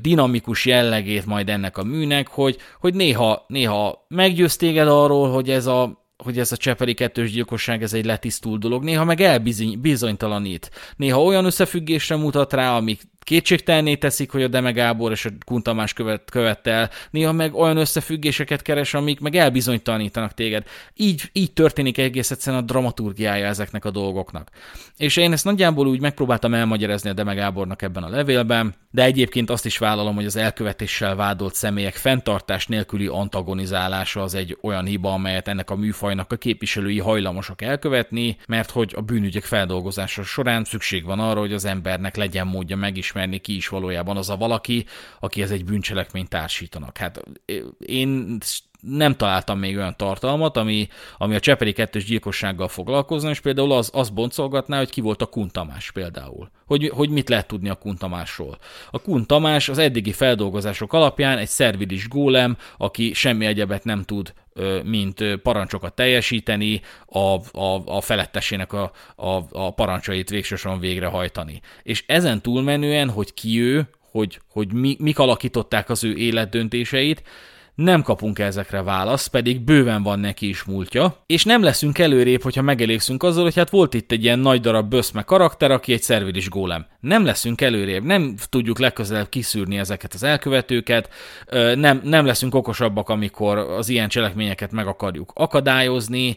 [0.00, 5.66] dinamikus jellegét majd ennek a műnek, hogy, hogy néha, néha meggyőz téged arról, hogy ez
[5.66, 10.70] a hogy ez a Cseperi kettős gyilkosság ez egy letisztult dolog, néha meg elbizonytalanít.
[10.96, 15.92] Néha olyan összefüggésre mutat rá, amik kétségtelné teszik, hogy a Deme Gábor és a Kuntamás
[15.92, 20.66] követ, követte el, néha meg olyan összefüggéseket keres, amik meg elbizonytalanítanak téged.
[20.94, 24.50] Így, így történik egész egyszerűen a dramaturgiája ezeknek a dolgoknak.
[24.96, 29.50] És én ezt nagyjából úgy megpróbáltam elmagyarázni a Deme Gábornak ebben a levélben, de egyébként
[29.50, 35.12] azt is vállalom, hogy az elkövetéssel vádolt személyek fenntartás nélküli antagonizálása az egy olyan hiba,
[35.12, 41.04] amelyet ennek a műfajnak a képviselői hajlamosak elkövetni, mert hogy a bűnügyek feldolgozása során szükség
[41.04, 44.86] van arra, hogy az embernek legyen módja megismerni megismerni, ki is valójában az a valaki,
[45.20, 46.96] aki ez egy bűncselekményt társítanak.
[46.96, 47.22] Hát
[47.78, 48.38] én
[48.80, 53.90] nem találtam még olyan tartalmat, ami, ami a Cseperi kettős gyilkossággal foglalkozna, és például az,
[53.92, 56.50] az boncolgatná, hogy ki volt a Kuntamás például.
[56.66, 58.58] Hogy, hogy mit lehet tudni a Kuntamásról.
[58.90, 64.32] A Kuntamás az eddigi feldolgozások alapján egy szervilis gólem, aki semmi egyebet nem tud
[64.84, 67.18] mint parancsokat teljesíteni, a,
[67.58, 71.60] a, a felettesének a, a, a parancsait végsősorban végrehajtani.
[71.82, 77.22] És ezen túlmenően, hogy ki ő, hogy, hogy mi, mik alakították az ő életdöntéseit,
[77.74, 82.62] nem kapunk ezekre választ, pedig bőven van neki is múltja, és nem leszünk előrébb, hogyha
[82.62, 86.48] megelégszünk azzal, hogy hát volt itt egy ilyen nagy darab böszme karakter, aki egy szervilis
[86.48, 86.86] gólem.
[87.00, 91.08] Nem leszünk előrébb, nem tudjuk legközelebb kiszűrni ezeket az elkövetőket,
[91.74, 96.36] nem, nem leszünk okosabbak, amikor az ilyen cselekményeket meg akarjuk akadályozni,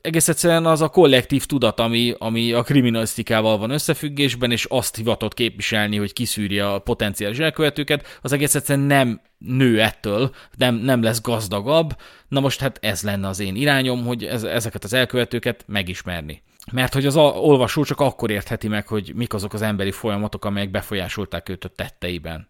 [0.00, 5.34] Egész egyszerűen az a kollektív tudat, ami, ami a kriminalisztikával van összefüggésben, és azt hivatott
[5.34, 11.20] képviselni, hogy kiszűrje a potenciális elkövetőket, az egész egyszerűen nem nő ettől, nem, nem lesz
[11.20, 11.96] gazdagabb.
[12.28, 16.42] Na most hát ez lenne az én irányom, hogy ez, ezeket az elkövetőket megismerni.
[16.72, 20.70] Mert hogy az olvasó csak akkor értheti meg, hogy mik azok az emberi folyamatok, amelyek
[20.70, 22.46] befolyásolták őt a tetteiben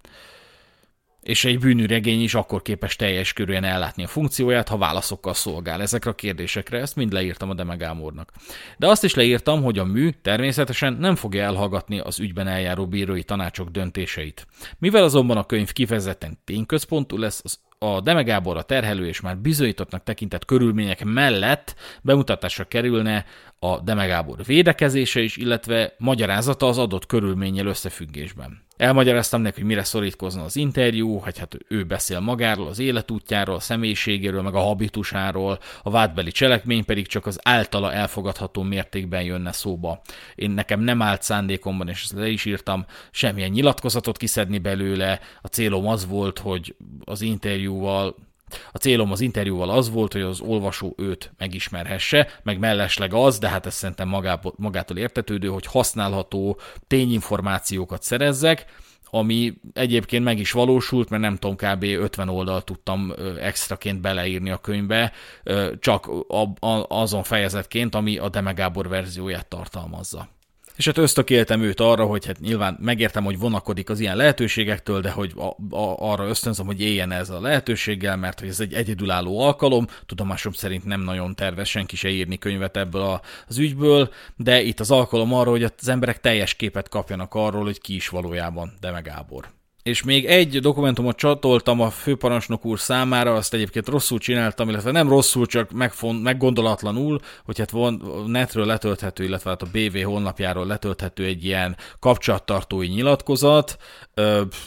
[1.23, 6.11] és egy bűnüregény is akkor képes teljes körűen ellátni a funkcióját, ha válaszokkal szolgál ezekre
[6.11, 8.33] a kérdésekre, ezt mind leírtam a Demegámornak.
[8.77, 13.23] De azt is leírtam, hogy a mű természetesen nem fogja elhallgatni az ügyben eljáró bírói
[13.23, 14.47] tanácsok döntéseit.
[14.79, 20.03] Mivel azonban a könyv kifejezetten tényközpontú lesz, az a Demegábor a terhelő és már bizonyítottnak
[20.03, 23.25] tekintett körülmények mellett bemutatásra kerülne
[23.65, 28.63] a Demegábor védekezése is, illetve magyarázata az adott körülménnyel összefüggésben.
[28.77, 33.61] Elmagyaráztam neki, hogy mire szorítkozna az interjú, hogy hát ő beszél magáról, az életútjáról, a
[33.61, 40.01] személyiségéről, meg a habitusáról, a vádbeli cselekmény pedig csak az általa elfogadható mértékben jönne szóba.
[40.35, 45.47] Én nekem nem állt szándékomban, és ezt le is írtam, semmilyen nyilatkozatot kiszedni belőle, a
[45.47, 48.15] célom az volt, hogy az interjúval
[48.73, 53.49] a célom az interjúval az volt, hogy az olvasó őt megismerhesse, meg mellesleg az, de
[53.49, 54.09] hát ez szerintem
[54.57, 58.65] magától értetődő, hogy használható tényinformációkat szerezzek,
[59.15, 61.83] ami egyébként meg is valósult, mert nem tudom, kb.
[61.83, 65.13] 50 oldal tudtam extraként beleírni a könyvbe,
[65.79, 66.11] csak
[66.89, 70.29] azon fejezetként, ami a Demegábor verzióját tartalmazza.
[70.83, 75.11] És hát ösztökéltem őt arra, hogy hát nyilván megértem, hogy vonakodik az ilyen lehetőségektől, de
[75.11, 79.41] hogy a, a, arra ösztönzöm, hogy éljen ez a lehetőséggel, mert hogy ez egy egyedülálló
[79.41, 84.63] alkalom, tudomásom szerint nem nagyon tervez senki se írni könyvet ebből a, az ügyből, de
[84.63, 88.73] itt az alkalom arra, hogy az emberek teljes képet kapjanak arról, hogy ki is valójában
[88.81, 89.62] Deme Gábor.
[89.83, 95.09] És még egy dokumentumot csatoltam a főparancsnok úr számára, azt egyébként rosszul csináltam, illetve nem
[95.09, 101.25] rosszul, csak megfont, meggondolatlanul, hogy hát von, netről letölthető, illetve hát a BV honlapjáról letölthető
[101.25, 103.77] egy ilyen kapcsolattartói nyilatkozat.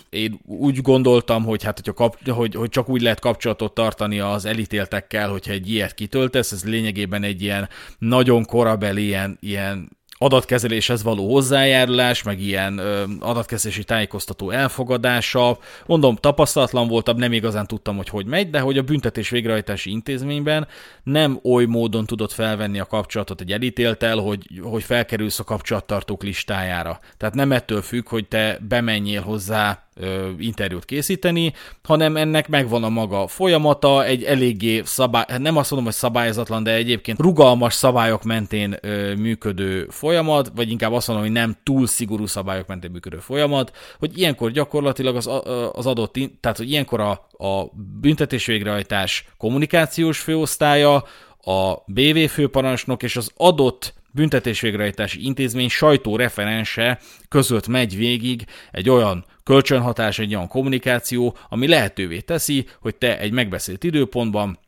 [0.09, 4.45] Én úgy gondoltam, hogy hát hogyha kap, hogy, hogy csak úgy lehet kapcsolatot tartani az
[4.45, 11.33] elítéltekkel, hogyha egy ilyet kitöltesz, ez lényegében egy ilyen nagyon korabeli, ilyen, ilyen adatkezeléshez való
[11.33, 15.57] hozzájárulás, meg ilyen ö, adatkezelési tájékoztató elfogadása.
[15.85, 20.67] Mondom, tapasztalatlan voltam, nem igazán tudtam, hogy hogy megy, de hogy a büntetés végrehajtási intézményben
[21.03, 26.99] nem oly módon tudott felvenni a kapcsolatot egy elítéltel, hogy, hogy felkerülsz a kapcsolattartók listájára.
[27.17, 31.53] Tehát nem ettől függ, hogy te bemenjél hozzá ö, interjút készíteni,
[31.83, 36.73] hanem ennek megvan a maga folyamata, egy eléggé szabály, nem azt mondom, hogy szabályozatlan, de
[36.73, 38.77] egyébként rugalmas szabályok mentén
[39.17, 44.17] működő folyamat, vagy inkább azt mondom, hogy nem túl szigorú szabályok mentén működő folyamat, hogy
[44.17, 45.29] ilyenkor gyakorlatilag az,
[45.73, 51.03] az adott, tehát hogy ilyenkor a, a büntetés végrehajtás kommunikációs főosztálya,
[51.45, 60.19] a BV főparancsnok és az adott büntetésvégrehajtási intézmény sajtóreferense között megy végig egy olyan kölcsönhatás,
[60.19, 64.59] egy olyan kommunikáció, ami lehetővé teszi, hogy te egy megbeszélt időpontban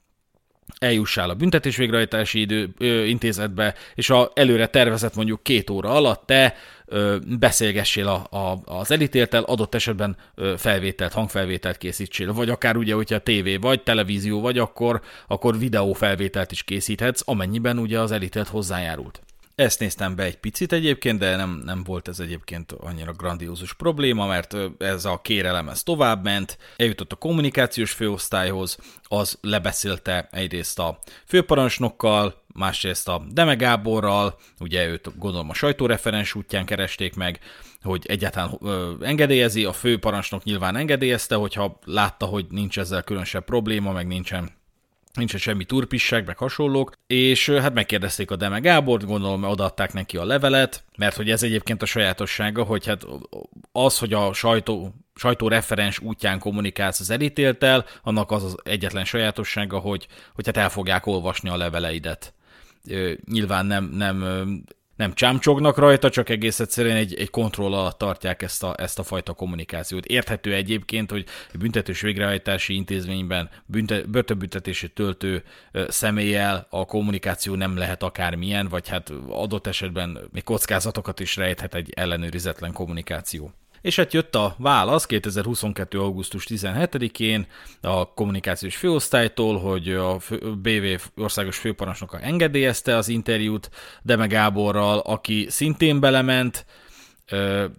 [0.79, 6.55] eljussál a büntetésvégrehajtási idő, ö, intézetbe, és a előre tervezett mondjuk két óra alatt te
[6.85, 12.93] ö, beszélgessél a, a, az elítéltel, adott esetben ö, felvételt, hangfelvételt készítsél, vagy akár ugye,
[12.93, 19.21] hogyha tévé, vagy televízió, vagy akkor, akkor videófelvételt is készíthetsz, amennyiben ugye az elítélt hozzájárult.
[19.58, 24.26] Ezt néztem be egy picit egyébként, de nem, nem volt ez egyébként annyira grandiózus probléma,
[24.26, 31.00] mert ez a kérelem ez tovább ment, eljutott a kommunikációs főosztályhoz, az lebeszélte egyrészt a
[31.26, 37.39] főparancsnokkal, másrészt a Deme Gáborral, ugye őt gondolom a sajtóreferens útján keresték meg,
[37.82, 43.91] hogy egyáltalán ö, engedélyezi, a főparancsnok nyilván engedélyezte, hogyha látta, hogy nincs ezzel különösebb probléma,
[43.91, 44.50] meg nincsen
[45.17, 50.25] nincsen semmi turpisság, meg hasonlók, és hát megkérdezték a Deme Gábort, gondolom odaadták neki a
[50.25, 53.06] levelet, mert hogy ez egyébként a sajátossága, hogy hát
[53.71, 60.08] az, hogy a sajtó, sajtóreferens útján kommunikálsz az elítéltel, annak az az egyetlen sajátossága, hogy,
[60.34, 62.34] hogy hát el fogják olvasni a leveleidet.
[63.25, 64.23] Nyilván nem, nem
[64.97, 69.03] nem csámcsognak rajta, csak egész egyszerűen egy, egy kontroll alatt tartják ezt a, ezt a
[69.03, 70.05] fajta kommunikációt.
[70.05, 75.43] Érthető egyébként, hogy egy büntetős végrehajtási intézményben bünte, börtönbüntetését töltő
[75.88, 81.91] személlyel a kommunikáció nem lehet akármilyen, vagy hát adott esetben még kockázatokat is rejthet egy
[81.95, 83.51] ellenőrizetlen kommunikáció.
[83.88, 86.00] És hát jött a válasz 2022.
[86.00, 87.47] augusztus 17-én
[87.82, 90.17] a kommunikációs főosztálytól, hogy a
[90.62, 93.69] BV országos főparancsnoka engedélyezte az interjút
[94.02, 96.65] Deme Gáborral, aki szintén belement,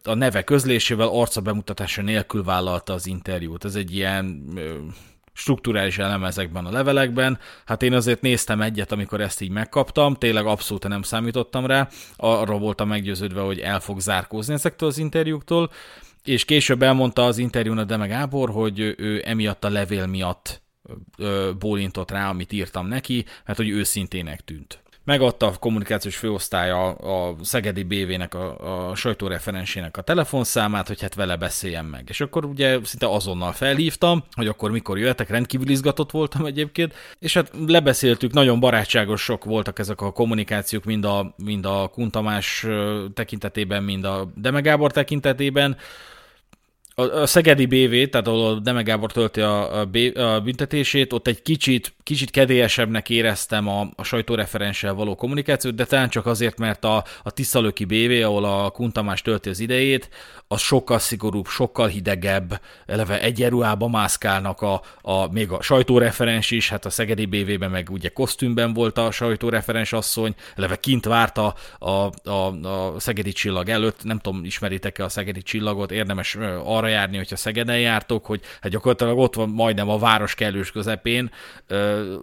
[0.05, 3.65] a neve közlésével arca bemutatása nélkül vállalta az interjút.
[3.65, 4.43] Ez egy ilyen
[5.39, 7.39] strukturális elem ezekben a levelekben.
[7.65, 12.59] Hát én azért néztem egyet, amikor ezt így megkaptam, tényleg abszolút nem számítottam rá, arra
[12.59, 15.71] voltam meggyőződve, hogy el fog zárkózni ezektől az interjúktól,
[16.25, 20.63] és később elmondta az interjún a Deme Gábor, hogy ő emiatt a levél miatt
[21.59, 27.83] bólintott rá, amit írtam neki, mert hogy őszintének tűnt megadta a kommunikációs főosztálya a Szegedi
[27.83, 32.05] BV-nek, a, a sajtóreferensének a telefonszámát, hogy hát vele beszéljen meg.
[32.09, 37.35] És akkor ugye szinte azonnal felhívtam, hogy akkor mikor jöhetek, rendkívül izgatott voltam egyébként, és
[37.35, 42.67] hát lebeszéltük, nagyon barátságosok voltak ezek a kommunikációk, mind a, mind a Kuntamás
[43.15, 45.77] tekintetében, mind a Demegábor tekintetében,
[46.99, 51.13] a, a Szegedi BV, tehát ahol a Deme Gábor tölti a, a, B, a büntetését,
[51.13, 56.59] ott egy kicsit, kicsit kedélyesebbnek éreztem a, a sajtóreferenssel való kommunikációt, de talán csak azért,
[56.59, 60.09] mert a, a Tiszalöki BV, ahol a Kuntamás tölti az idejét,
[60.49, 66.85] az sokkal szigorúbb, sokkal hidegebb, eleve egyenruhába mászkálnak a, a, még a sajtóreferens is, hát
[66.85, 72.67] a Szegedi BV-ben meg ugye kosztümben volt a sajtóreferens asszony, eleve kint várta a, a,
[72.69, 77.81] a Szegedi csillag előtt, nem tudom, ismeritek-e a Szegedi csillagot, érdemes arra járni, hogyha Szegeden
[77.81, 81.31] jártok, hogy hát gyakorlatilag ott van majdnem a város kellős közepén,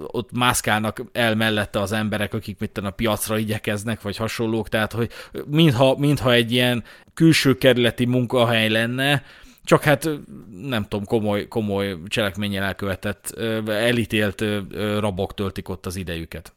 [0.07, 5.09] ott mászkálnak el mellette az emberek, akik mit a piacra igyekeznek, vagy hasonlók, tehát hogy
[5.45, 9.23] mintha, mintha egy ilyen külső kerületi munkahely lenne,
[9.63, 10.09] csak hát
[10.61, 14.43] nem tudom, komoly, komoly cselekménnyel elkövetett, elítélt
[14.99, 16.53] rabok töltik ott az idejüket.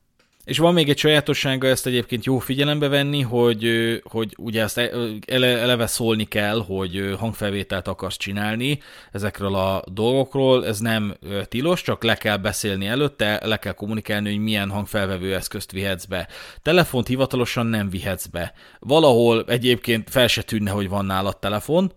[0.48, 3.70] És van még egy sajátossága, ezt egyébként jó figyelembe venni, hogy,
[4.02, 4.78] hogy ugye ezt
[5.26, 8.80] eleve szólni kell, hogy hangfelvételt akarsz csinálni
[9.12, 10.66] ezekről a dolgokról.
[10.66, 11.16] Ez nem
[11.48, 16.28] tilos, csak le kell beszélni előtte, le kell kommunikálni, hogy milyen hangfelvevő eszközt vihetsz be.
[16.62, 18.52] Telefont hivatalosan nem vihetsz be.
[18.78, 21.92] Valahol egyébként fel se tűnne, hogy van nálad telefon,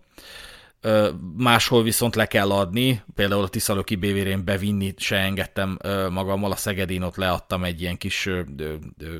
[1.36, 5.78] máshol viszont le kell adni, például a Tiszaloki bévérén bevinni se engedtem
[6.10, 8.28] magammal, a Szegedén ott leadtam egy ilyen kis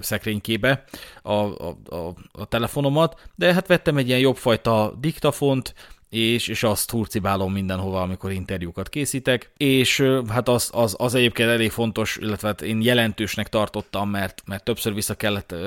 [0.00, 0.84] szekrénykébe
[1.22, 5.74] a, a, a, a telefonomat, de hát vettem egy ilyen jobbfajta diktafont,
[6.12, 11.70] és, és azt hurcibálom mindenhova, amikor interjúkat készítek, és hát az, az, az egyébként elég
[11.70, 15.58] fontos, illetve hát én jelentősnek tartottam, mert, mert többször vissza kellett uh,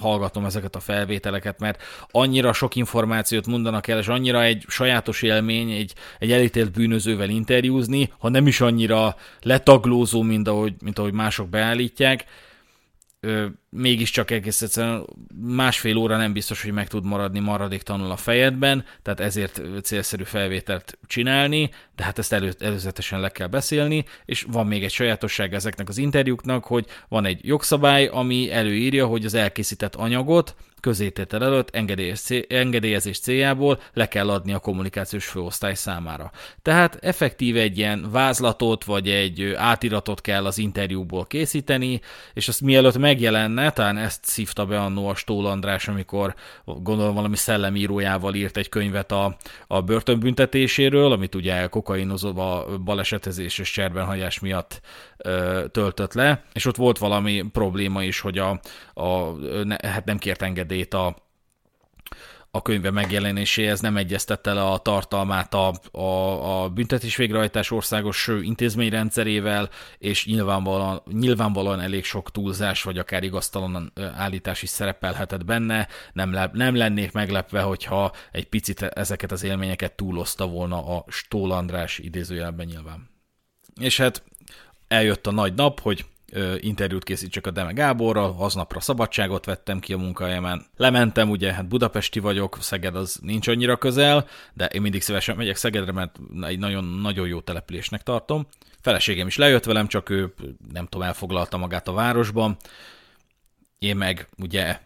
[0.00, 5.70] hallgatnom ezeket a felvételeket, mert annyira sok információt mondanak el, és annyira egy sajátos élmény
[5.70, 11.48] egy, egy elítélt bűnözővel interjúzni, ha nem is annyira letaglózó, mint ahogy, mint ahogy mások
[11.48, 12.24] beállítják,
[13.20, 15.06] ö, mégiscsak egész egyszerűen
[15.40, 20.98] másfél óra nem biztos, hogy meg tud maradni maradéktanul a fejedben, tehát ezért célszerű felvételt
[21.06, 25.88] csinálni, de hát ezt elő, előzetesen le kell beszélni, és van még egy sajátosság ezeknek
[25.88, 31.76] az interjúknak, hogy van egy jogszabály, ami előírja, hogy az elkészített anyagot közététel előtt
[32.48, 36.30] engedélyezés céljából le kell adni a kommunikációs főosztály számára.
[36.62, 42.00] Tehát effektíve egy ilyen vázlatot vagy egy átiratot kell az interjúból készíteni,
[42.34, 46.34] és azt mielőtt megjelenne, talán ezt szívta be annó a Stól András, amikor
[46.64, 49.36] gondolom valami szellemírójával írt egy könyvet a,
[49.66, 54.80] a börtönbüntetéséről, amit ugye kokainozóba balesetezés és cserbenhagyás miatt
[55.16, 58.60] ö, töltött le, és ott volt valami probléma is, hogy a,
[58.94, 59.30] a
[59.64, 61.16] ne, hát nem kért engedélyt a,
[62.54, 69.70] a könyve megjelenéséhez nem egyeztette le a tartalmát a, a, a büntetés végrehajtás országos intézményrendszerével,
[69.98, 75.88] és nyilvánvalóan, nyilvánvalóan elég sok túlzás, vagy akár igaztalan állítás is szerepelhetett benne.
[76.12, 81.52] Nem, le, nem lennék meglepve, hogyha egy picit ezeket az élményeket túlozta volna a Stól
[81.52, 83.10] András idézőjelben nyilván.
[83.80, 84.22] És hát
[84.88, 86.04] eljött a nagy nap, hogy
[86.60, 90.66] interjút készítsek a Deme Gáborral, aznapra szabadságot vettem ki a munkahelyemen.
[90.76, 95.56] Lementem, ugye, hát budapesti vagyok, Szeged az nincs annyira közel, de én mindig szívesen megyek
[95.56, 98.46] Szegedre, mert egy nagyon, nagyon jó településnek tartom.
[98.80, 100.34] Feleségem is lejött velem, csak ő,
[100.72, 102.56] nem tudom, elfoglalta magát a városban.
[103.78, 104.78] Én meg ugye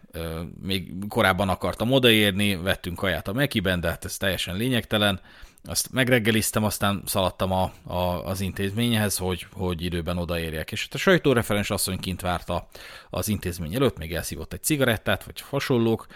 [0.61, 5.19] még korábban akartam odaérni, vettünk kaját a Mekiben, de hát ez teljesen lényegtelen
[5.67, 10.71] azt megreggeliztem, aztán szaladtam a, a, az intézményhez, hogy, hogy időben odaérjek.
[10.71, 12.67] És a sajtóreferens asszony kint várta
[13.09, 16.07] az intézmény előtt, még elszívott egy cigarettát, vagy hasonlók.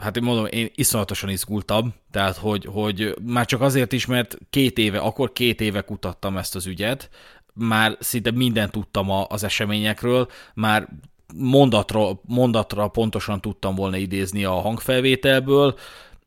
[0.00, 4.78] Hát én mondom, én iszonyatosan izgultam, tehát hogy, hogy már csak azért is, mert két
[4.78, 7.10] éve, akkor két éve kutattam ezt az ügyet,
[7.54, 10.88] már szinte mindent tudtam az eseményekről, már
[11.34, 15.74] mondatra, mondatra pontosan tudtam volna idézni a hangfelvételből,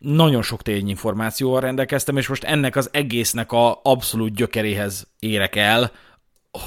[0.05, 5.91] nagyon sok tényinformációval rendelkeztem, és most ennek az egésznek a abszolút gyökeréhez érek el,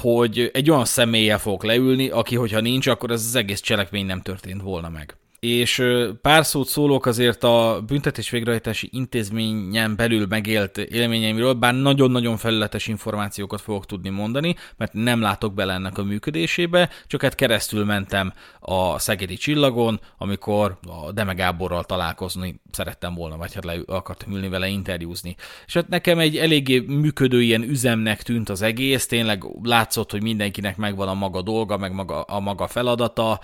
[0.01, 4.21] hogy egy olyan személlyel fogok leülni, aki, hogyha nincs, akkor ez az egész cselekmény nem
[4.21, 5.83] történt volna meg és
[6.21, 13.61] pár szót szólok azért a büntetés végrehajtási intézményen belül megélt élményeimről, bár nagyon-nagyon felületes információkat
[13.61, 18.99] fogok tudni mondani, mert nem látok bele ennek a működésébe, csak hát keresztül mentem a
[18.99, 24.67] Szegedi Csillagon, amikor a Deme Gáborral találkozni szerettem volna, vagy hát le akartam ülni vele
[24.67, 25.35] interjúzni.
[25.65, 30.77] És hát nekem egy eléggé működő ilyen üzemnek tűnt az egész, tényleg látszott, hogy mindenkinek
[30.77, 33.39] megvan a maga dolga, meg maga, a maga feladata,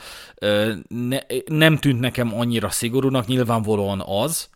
[0.88, 4.49] ne, nem tűnt nekem annyira szigorúnak, nyilvánvalóan az,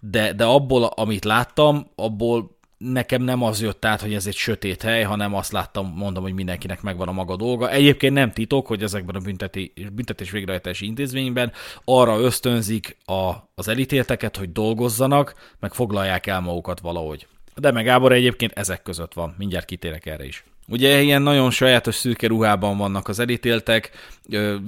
[0.00, 4.82] de, de abból, amit láttam, abból nekem nem az jött át, hogy ez egy sötét
[4.82, 7.70] hely, hanem azt láttam, mondom, hogy mindenkinek megvan a maga dolga.
[7.70, 11.52] Egyébként nem titok, hogy ezekben a bünteti, büntetés végrehajtási intézményben
[11.84, 17.26] arra ösztönzik a, az elítélteket, hogy dolgozzanak, meg foglalják el magukat valahogy.
[17.54, 20.44] De meg Gábor egyébként ezek között van, mindjárt kitérek erre is.
[20.68, 23.90] Ugye ilyen nagyon sajátos szürke ruhában vannak az elítéltek,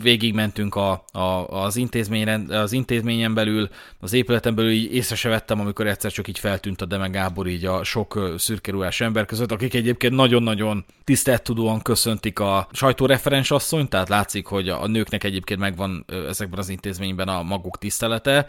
[0.03, 3.69] végigmentünk a, a, az, intézményen, az intézményen belül,
[4.01, 7.47] az épületen belül így észre se vettem, amikor egyszer csak így feltűnt a Deme Gábor
[7.47, 13.89] így a sok szürke ruhás ember között, akik egyébként nagyon-nagyon tisztelettudóan köszöntik a sajtóreferens asszonyt,
[13.89, 18.49] tehát látszik, hogy a nőknek egyébként megvan ezekben az intézményben a maguk tisztelete,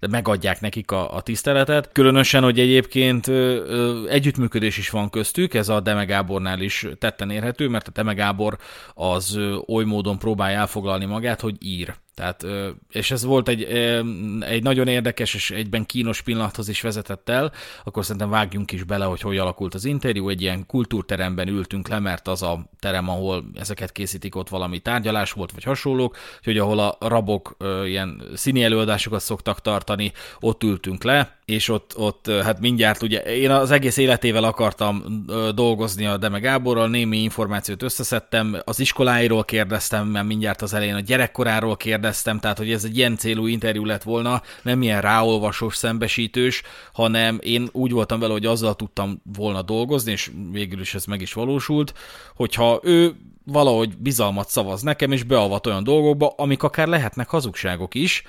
[0.00, 1.92] de megadják nekik a, a tiszteletet.
[1.92, 7.30] Különösen, hogy egyébként ö, ö, együttműködés is van köztük, ez a Deme Gábornál is tetten
[7.30, 8.58] érhető, mert a Deme Gábor
[8.94, 11.94] az ö, oly módon próbálja elfoglalni magát, hogy ír.
[12.18, 12.46] Tehát,
[12.90, 13.62] és ez volt egy,
[14.40, 17.52] egy nagyon érdekes és egyben kínos pillanathoz is vezetett el,
[17.84, 20.28] akkor szerintem vágjunk is bele, hogy hogy alakult az interjú.
[20.28, 25.32] Egy ilyen kultúrteremben ültünk le, mert az a terem, ahol ezeket készítik, ott valami tárgyalás
[25.32, 31.36] volt, vagy hasonlók, hogy ahol a rabok ilyen színi előadásokat szoktak tartani, ott ültünk le,
[31.44, 36.88] és ott, ott hát mindjárt ugye én az egész életével akartam dolgozni a Deme Gáborral,
[36.88, 42.72] némi információt összeszedtem, az iskoláiról kérdeztem, mert mindjárt az elején a gyerekkoráról kérdeztem, tehát hogy
[42.72, 48.20] ez egy ilyen célú interjú lett volna, nem ilyen ráolvasós, szembesítős, hanem én úgy voltam
[48.20, 51.94] vele, hogy azzal tudtam volna dolgozni, és végül is ez meg is valósult,
[52.34, 58.22] hogyha ő valahogy bizalmat szavaz nekem, és beavat olyan dolgokba, amik akár lehetnek hazugságok is,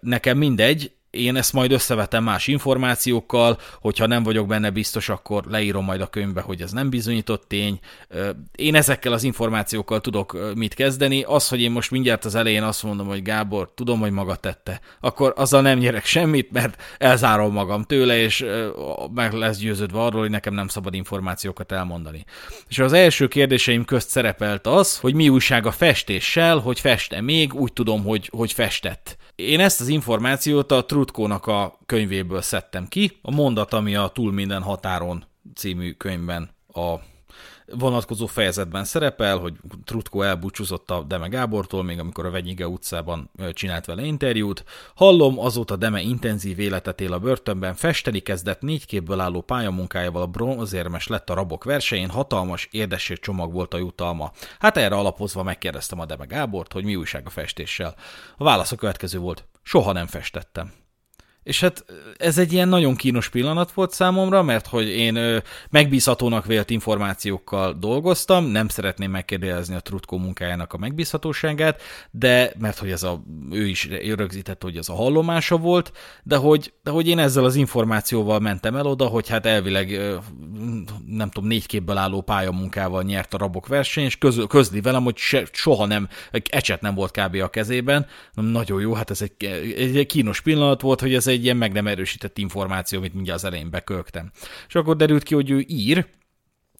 [0.00, 5.84] nekem mindegy, én ezt majd összevetem más információkkal, hogyha nem vagyok benne biztos, akkor leírom
[5.84, 7.78] majd a könyvbe, hogy ez nem bizonyított tény.
[8.54, 11.22] Én ezekkel az információkkal tudok mit kezdeni.
[11.22, 14.80] Az, hogy én most mindjárt az elején azt mondom, hogy Gábor, tudom, hogy maga tette,
[15.00, 18.44] akkor azzal nem nyerek semmit, mert elzárom magam tőle, és
[19.14, 22.24] meg lesz győződve arról, hogy nekem nem szabad információkat elmondani.
[22.68, 27.54] És az első kérdéseim közt szerepelt az, hogy mi újság a festéssel, hogy feste még,
[27.54, 29.16] úgy tudom, hogy, hogy festett.
[29.34, 34.32] Én ezt az információt a Trutkónak a könyvéből szedtem ki, a mondat, ami a Túl
[34.32, 36.94] minden határon című könyvben a
[37.66, 39.54] vonatkozó fejezetben szerepel, hogy
[39.84, 44.64] Trutko elbúcsúzott a Deme Gábortól, még amikor a Vegyige utcában csinált vele interjút.
[44.94, 50.26] Hallom, azóta Deme intenzív életet él a börtönben, festeni kezdett négy képből álló pályamunkájával a
[50.26, 52.68] bronzérmes lett a rabok versenyén, hatalmas,
[53.20, 54.32] csomag volt a jutalma.
[54.58, 57.94] Hát erre alapozva megkérdeztem a Deme Gábort, hogy mi újság a festéssel.
[58.36, 60.72] A válasz a következő volt, soha nem festettem.
[61.48, 61.84] És hát
[62.16, 68.44] ez egy ilyen nagyon kínos pillanat volt számomra, mert hogy én megbízhatónak vélt információkkal dolgoztam,
[68.44, 73.88] nem szeretném megkérdezni a Trutko munkájának a megbízhatóságát, de mert hogy ez a, ő is
[74.16, 75.92] rögzített, hogy ez a hallomása volt,
[76.22, 80.00] de hogy, de hogy én ezzel az információval mentem el oda, hogy hát elvileg
[81.06, 85.16] nem tudom, négy képből álló pályamunkával nyert a rabok verseny, és közl, közli velem, hogy
[85.16, 86.08] se, soha nem,
[86.50, 87.34] ecset nem volt kb.
[87.34, 88.06] a kezében.
[88.34, 89.44] Nagyon jó, hát ez egy,
[89.76, 93.38] egy kínos pillanat volt, hogy ez egy egy ilyen meg nem erősített információ, amit mindjárt
[93.38, 94.30] az elején bekölgtem.
[94.68, 96.06] És akkor derült ki, hogy ő ír,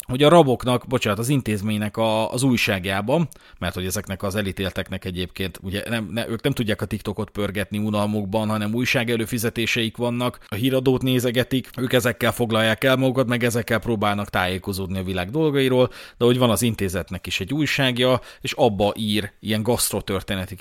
[0.09, 3.29] hogy a raboknak, bocsánat, az intézménynek a, az újságjában,
[3.59, 7.79] mert hogy ezeknek az elítélteknek egyébként, ugye nem, ne, ők nem tudják a TikTokot pörgetni
[7.79, 13.79] unalmukban, hanem újság előfizetéseik vannak, a híradót nézegetik, ők ezekkel foglalják el magukat, meg ezekkel
[13.79, 18.93] próbálnak tájékozódni a világ dolgairól, de hogy van az intézetnek is egy újságja, és abba
[18.97, 20.57] ír ilyen gasztrotörténeti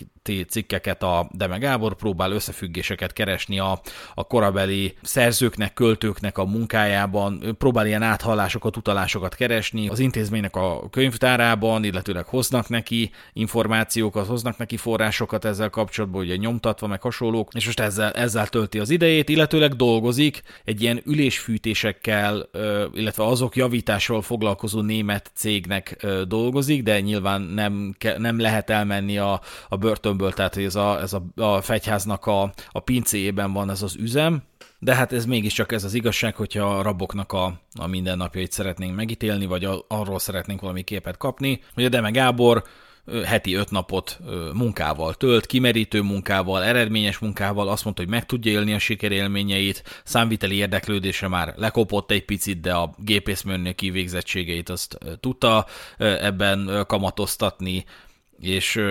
[0.47, 3.81] cikkeket a Deme Gábor, próbál összefüggéseket keresni a,
[4.13, 11.83] a korabeli szerzőknek, költőknek a munkájában, próbál ilyen áthallásokat, utalásokat keresni az intézménynek a könyvtárában,
[11.83, 17.79] illetőleg hoznak neki információkat, hoznak neki forrásokat ezzel kapcsolatban, ugye nyomtatva, meg hasonlók, és most
[17.79, 22.49] ezzel, ezzel tölti az idejét, illetőleg dolgozik egy ilyen ülésfűtésekkel,
[22.93, 29.75] illetve azok javításról foglalkozó német cégnek dolgozik, de nyilván nem, nem lehet elmenni a, a
[29.75, 34.43] börtönből, tehát ez a, ez a, a fegyháznak a, a pincéjében van ez az üzem,
[34.79, 39.45] de hát ez mégiscsak ez az igazság, hogyha a raboknak a, a mindennapjait szeretnénk megítélni,
[39.45, 42.63] vagy a, arról szeretnénk valami képet kapni, hogy a Deme Gábor
[43.25, 44.19] heti öt napot
[44.53, 50.55] munkával tölt, kimerítő munkával, eredményes munkával, azt mondta, hogy meg tudja élni a sikerélményeit, számviteli
[50.55, 55.65] érdeklődése már lekopott egy picit, de a gépészmérnöki végzettségeit azt tudta
[55.97, 57.85] ebben kamatoztatni,
[58.39, 58.81] és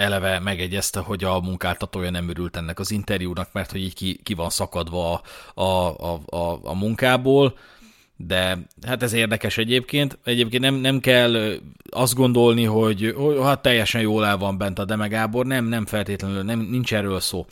[0.00, 4.34] eleve megegyezte, hogy a munkáltatója nem örült ennek az interjúnak, mert hogy így ki, ki
[4.34, 5.22] van szakadva
[5.54, 7.54] a, a, a, a munkából,
[8.16, 10.18] de hát ez érdekes egyébként.
[10.24, 11.58] Egyébként nem, nem kell
[11.90, 15.86] azt gondolni, hogy, hogy hát teljesen jól el van bent a Deme Gábor, nem, nem
[15.86, 17.46] feltétlenül, nem, nincs erről szó.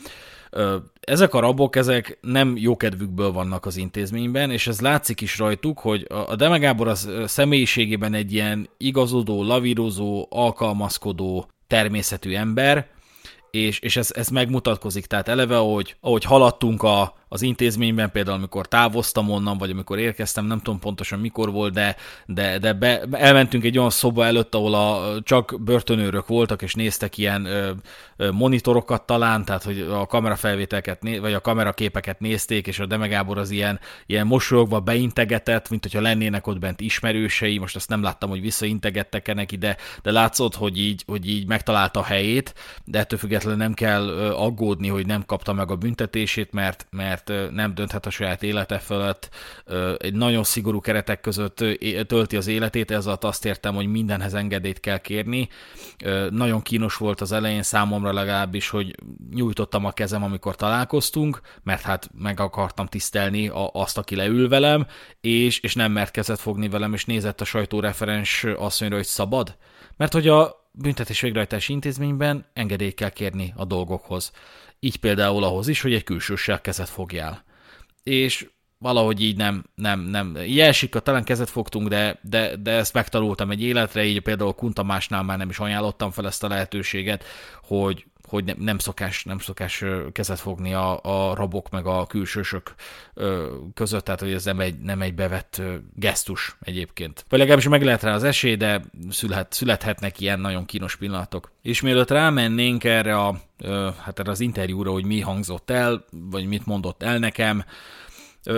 [1.00, 6.06] Ezek a rabok, ezek nem jókedvükből vannak az intézményben, és ez látszik is rajtuk, hogy
[6.26, 12.88] a Deme Gábor az személyiségében egy ilyen igazodó, lavírozó, alkalmazkodó természetű ember,
[13.50, 15.06] és, és ez, ez megmutatkozik.
[15.06, 20.44] Tehát eleve, ahogy, ahogy haladtunk a, az intézményben, például amikor távoztam onnan, vagy amikor érkeztem,
[20.44, 24.74] nem tudom pontosan mikor volt, de, de, de be, elmentünk egy olyan szoba előtt, ahol
[24.74, 27.70] a, csak börtönőrök voltak, és néztek ilyen ö,
[28.30, 33.80] monitorokat talán, tehát hogy a kamerafelvételket, vagy a kameraképeket nézték, és a Demegábor az ilyen,
[34.06, 39.34] ilyen mosolyogva beintegetett, mint hogyha lennének ott bent ismerősei, most azt nem láttam, hogy visszaintegettek-e
[39.34, 42.54] neki, de, de látszott, hogy így, hogy így megtalálta a helyét,
[42.84, 47.52] de ettől függetlenül nem kell aggódni, hogy nem kapta meg a büntetését, mert, mert mert
[47.52, 49.28] nem dönthet a saját élete fölött,
[49.96, 51.64] egy nagyon szigorú keretek között
[52.06, 55.48] tölti az életét, ez alatt azt értem, hogy mindenhez engedélyt kell kérni.
[56.30, 58.94] Nagyon kínos volt az elején számomra legalábbis, hogy
[59.34, 64.86] nyújtottam a kezem, amikor találkoztunk, mert hát meg akartam tisztelni azt, aki leül velem,
[65.20, 69.56] és, és nem mert kezet fogni velem, és nézett a sajtóreferens azt mondja, hogy szabad.
[69.96, 74.32] Mert hogy a büntetés végrehajtási intézményben engedélyt kell kérni a dolgokhoz.
[74.80, 77.44] Így például ahhoz is, hogy egy külsőssel kezet fogjál.
[78.02, 78.48] És
[78.78, 80.36] valahogy így nem, nem, nem.
[80.46, 85.38] Jelsikka talán kezet fogtunk, de, de, de ezt megtanultam egy életre, így például Kuntamásnál már
[85.38, 87.24] nem is ajánlottam fel ezt a lehetőséget,
[87.62, 92.74] hogy, hogy nem, nem szokás, nem szokás kezet fogni a, a rabok meg a külsősök
[93.74, 95.62] között, tehát hogy ez nem egy, nem egy bevett
[95.94, 97.24] gesztus egyébként.
[97.28, 101.50] Vagy legalábbis meg lehet rá az esély, de születhet, születhetnek ilyen nagyon kínos pillanatok.
[101.62, 103.40] És mielőtt rámennénk erre, a,
[104.02, 107.64] hát erre az interjúra, hogy mi hangzott el, vagy mit mondott el nekem,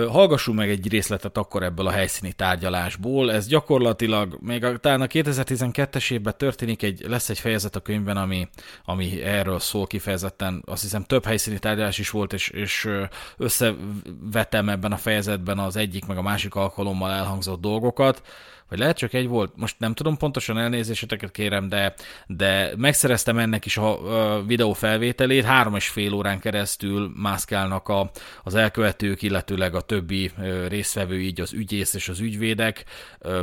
[0.09, 3.31] Hallgassunk meg egy részletet akkor ebből a helyszíni tárgyalásból.
[3.31, 8.17] Ez gyakorlatilag még a, talán a 2012-es évben történik, egy, lesz egy fejezet a könyvben,
[8.17, 8.47] ami,
[8.85, 10.63] ami erről szól kifejezetten.
[10.65, 12.89] Azt hiszem több helyszíni tárgyalás is volt, és, és
[13.37, 18.21] összevetem ebben a fejezetben az egyik meg a másik alkalommal elhangzott dolgokat
[18.71, 21.93] vagy lehet csak egy volt, most nem tudom pontosan elnézéseteket kérem, de,
[22.27, 28.11] de megszereztem ennek is a, a videó felvételét, három és fél órán keresztül mászkálnak a,
[28.43, 30.31] az elkövetők, illetőleg a többi
[30.67, 32.85] résztvevő, így az ügyész és az ügyvédek,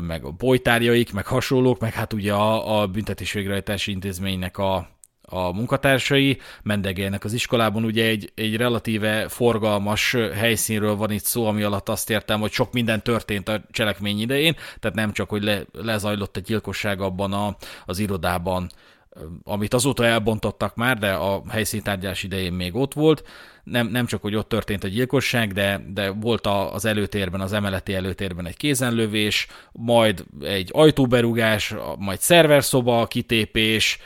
[0.01, 4.98] meg a bolytárjaik, meg hasonlók, meg hát ugye a, a büntetés végrehajtási intézménynek a,
[5.29, 7.85] a munkatársai mendegélnek az iskolában.
[7.85, 12.73] Ugye egy, egy relatíve forgalmas helyszínről van itt szó, ami alatt azt értem, hogy sok
[12.73, 17.57] minden történt a cselekmény idején, tehát nem csak, hogy le, lezajlott a gyilkosság abban a,
[17.87, 18.71] az irodában,
[19.45, 23.23] amit azóta elbontottak már, de a helyszíntárgyás idején még ott volt.
[23.65, 27.95] Nem, nem csak, hogy ott történt a gyilkosság, de, de volt az előtérben, az emeleti
[27.95, 33.99] előtérben egy kézenlövés, majd egy ajtóberugás, majd szerverszoba kitépés,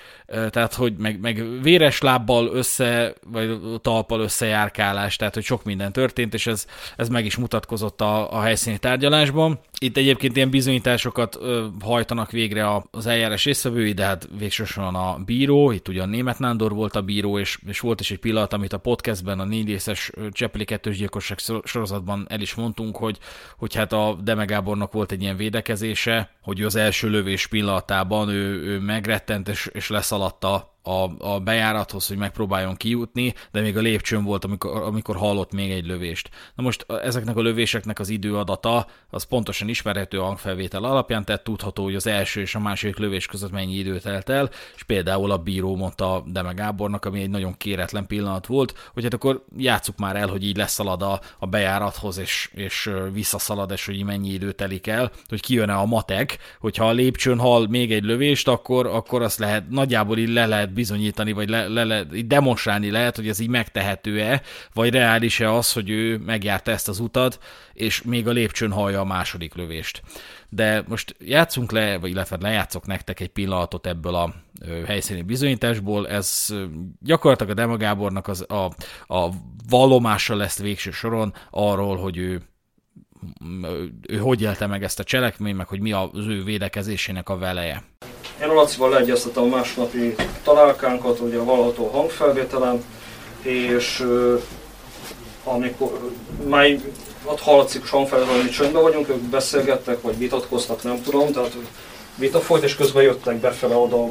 [0.51, 6.35] tehát hogy meg, meg véres lábbal össze, vagy talpal összejárkálás, tehát hogy sok minden történt,
[6.35, 6.67] és ez,
[6.97, 9.61] ez meg is mutatkozott a, a helyszíni tárgyalásban.
[9.79, 15.71] Itt egyébként ilyen bizonyításokat ö, hajtanak végre az eljárás részvevői, de hát végsősorban a bíró,
[15.71, 18.73] itt ugye a német Nándor volt a bíró, és, és volt is egy pillanat, amit
[18.73, 23.19] a podcastben, a négy részes Csepeli kettős gyilkosság sorozatban el is mondtunk, hogy,
[23.57, 28.63] hogy hát a Deme Gábornak volt egy ilyen védekezése, hogy az első lövés pillanatában ő,
[28.63, 29.89] ő megrettent és, és
[30.23, 35.53] salattaa a, a bejárathoz, hogy megpróbáljon kijutni, de még a lépcsőn volt, amikor, amikor hallott
[35.53, 36.31] még egy lövést.
[36.55, 41.85] Na most ezeknek a lövéseknek az időadata, az pontosan ismerhető a hangfelvétel alapján, tehát tudható,
[41.85, 45.39] hogy az első és a második lövés között mennyi idő telt el, és például a
[45.39, 50.17] bíró mondta Deme Gábornak, ami egy nagyon kéretlen pillanat volt, hogy hát akkor játsszuk már
[50.17, 54.87] el, hogy így leszalad a, a bejárathoz, és, és visszaszalad, és hogy mennyi idő telik
[54.87, 59.39] el, hogy kijön-e a matek, hogyha a lépcsőn hall még egy lövést, akkor, akkor azt
[59.39, 63.49] lehet, nagyjából így le lehet bizonyítani, vagy le, le, le, demonstrálni lehet, hogy ez így
[63.49, 64.43] megtehető-e,
[64.73, 67.39] vagy reális-e az, hogy ő megjárta ezt az utat,
[67.73, 70.03] és még a lépcsőn hallja a második lövést.
[70.49, 74.35] De most játszunk le, vagy illetve lejátszok nektek egy pillanatot ebből a
[74.87, 76.09] helyszíni bizonyításból.
[76.09, 76.55] Ez
[77.01, 78.65] gyakorlatilag a Demagábornak az, a,
[79.15, 79.29] a
[79.69, 82.43] vallomása lesz végső soron arról, hogy ő
[84.09, 87.83] ő hogy élte meg ezt a cselekményt, meg hogy mi az ő védekezésének a veleje.
[88.43, 90.15] Én a Lacival leegyeztetem a másnapi
[90.45, 92.85] találkánkat, ugye a valható hangfelvételem,
[93.43, 94.07] és
[95.45, 96.11] amikor
[96.49, 96.67] már
[97.25, 101.57] ott hallatszik hangfelvétel, hogy csöndben vagyunk, ők beszélgettek, vagy vitatkoztak, nem tudom, tehát
[102.17, 104.03] vita folyt, és közben jöttek befele oda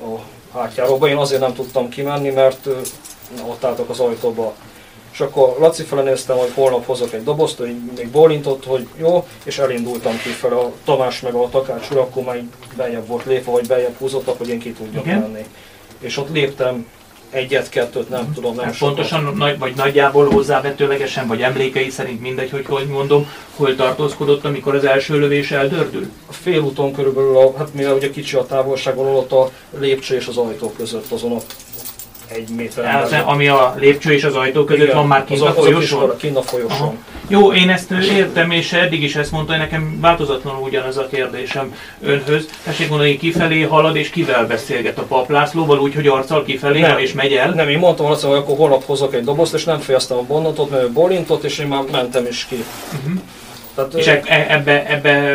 [0.00, 0.20] a
[0.52, 1.08] hátjáróba.
[1.08, 2.68] Én azért nem tudtam kimenni, mert
[3.48, 4.54] ott álltak az ajtóba
[5.14, 9.26] és akkor Laci fele néztem, hogy holnap hozok egy dobozt, hogy még bólintott, hogy jó,
[9.44, 12.42] és elindultam fel A Tamás meg a Takács úr akkor már
[12.76, 15.20] bejebb volt lépve, vagy bejebb húzottak, hogy én ki tudjak Igen.
[15.20, 15.44] menni.
[15.98, 16.86] És ott léptem
[17.30, 22.50] egyet, kettőt, nem tudom, nem hát Pontosan, nagy, vagy nagyjából hozzávetőlegesen, vagy emlékei szerint mindegy,
[22.50, 26.10] hogy hogy mondom, hol tartózkodott, amikor az első lövés eldördül?
[26.26, 30.36] A félúton körülbelül, a, hát mivel ugye kicsi a távolság, ott a lépcső és az
[30.36, 31.40] ajtó között azon a
[32.34, 33.02] egy méter.
[33.02, 36.16] Az, ami a lépcső és az ajtó között Igen, van már kint a folyosón?
[36.16, 36.98] Kint a folyosón.
[37.28, 41.74] Jó, én ezt értem, és eddig is ezt mondta, hogy nekem változatlanul ugyanaz a kérdésem
[42.02, 42.48] önhöz.
[42.64, 47.12] Tessék mondani, kifelé halad, és kivel beszélget a paplászlóval, úgy, hogy arccal kifelé, nem, és
[47.12, 47.50] megy el?
[47.50, 50.70] Nem, én mondtam azt, hogy akkor holnap hozok egy dobozt, és nem fejeztem a bonnatot,
[50.70, 52.64] mert ő bolintott, és én már mentem is ki.
[52.92, 53.20] Uh-huh.
[53.74, 55.34] Tehát, és e- ebbe, ebbe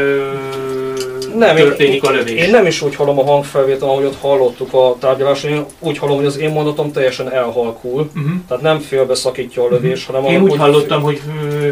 [1.37, 2.45] nem, történik én, a lövés.
[2.45, 6.15] Én nem is úgy hallom a hangfelvétel, ahogy ott hallottuk a tárgyaláson, én úgy hallom,
[6.15, 8.31] hogy az én mondatom teljesen elhalkul, uh-huh.
[8.47, 9.73] tehát nem félbeszakítja a mhm.
[9.73, 10.15] lövés, uh-huh.
[10.15, 11.21] hanem Én úgy hallottam, hogy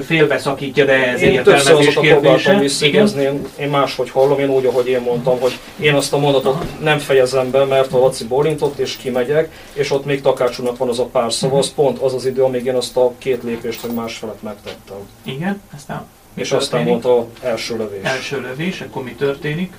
[0.05, 2.63] félbeszakítja, de ez én értelmezés kérdése.
[2.81, 3.19] Igen?
[3.19, 6.69] Én, én máshogy hallom, én úgy, ahogy én mondtam, hogy én azt a mondatot uh-huh.
[6.83, 10.99] nem fejezem be, mert a Laci bolintott, és kimegyek, és ott még Takácsúnak van az
[10.99, 11.67] a pár szava, uh-huh.
[11.67, 14.97] az pont az az idő, amíg én azt a két lépést, hogy másfelet megtettem.
[15.23, 18.03] Igen, aztán mi és aztán volt a első lövés.
[18.03, 19.73] Első lövés, akkor mi történik?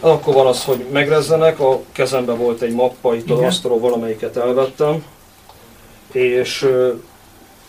[0.00, 5.04] Akkor van az, hogy megrezzenek, a kezemben volt egy mappa, itt az asztalról valamelyiket elvettem,
[6.12, 6.68] és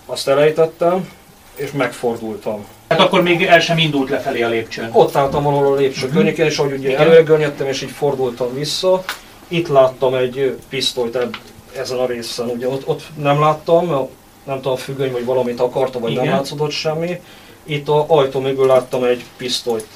[0.05, 1.09] azt elejtettem,
[1.55, 2.65] és megfordultam.
[2.89, 4.89] Hát akkor még el sem indult lefelé a lépcsőn.
[4.91, 6.15] Ott álltam valahol a lépcső Mhm.
[6.15, 7.67] környékén, és ahogy ugye Igen.
[7.67, 9.03] és így fordultam vissza,
[9.47, 11.38] itt láttam egy pisztolyt eb-
[11.77, 12.49] ezen a részen.
[12.49, 14.09] Ugye ott, ott nem láttam,
[14.43, 16.23] nem tudom, függöny vagy valamit akarta, vagy Igen.
[16.25, 17.19] nem látszódott semmi.
[17.64, 19.88] Itt a ajtó mögül láttam egy pisztolyt,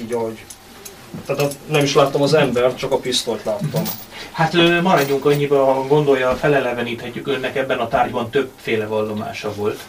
[0.00, 0.44] így ahogy.
[1.26, 3.82] Tehát nem is láttam az embert, csak a pisztolyt láttam.
[4.32, 4.52] Hát
[4.82, 9.80] maradjunk annyiba, ha gondolja, feleleveníthetjük önnek ebben a tárgyban többféle vallomása volt.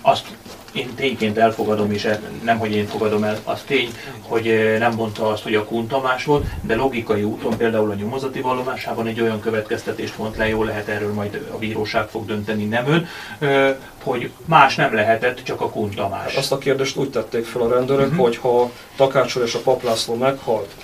[0.00, 0.26] Azt
[0.72, 2.08] én tényként elfogadom, és
[2.44, 5.86] nem, hogy én fogadom el, az tény, hogy ö, nem mondta azt, hogy a Kun
[5.86, 10.62] Tamás volt, de logikai úton, például a nyomozati vallomásában egy olyan következtetést vont le, jó
[10.64, 13.06] lehet erről majd a bíróság fog dönteni, nem ön,
[13.38, 13.70] ö,
[14.02, 16.34] hogy más nem lehetett, csak a Kun Tamás.
[16.34, 18.20] Azt a kérdést úgy tették fel a rendőrök, Mhm.
[18.20, 20.74] hogy ha Takácsor és a Paplászló meghalt,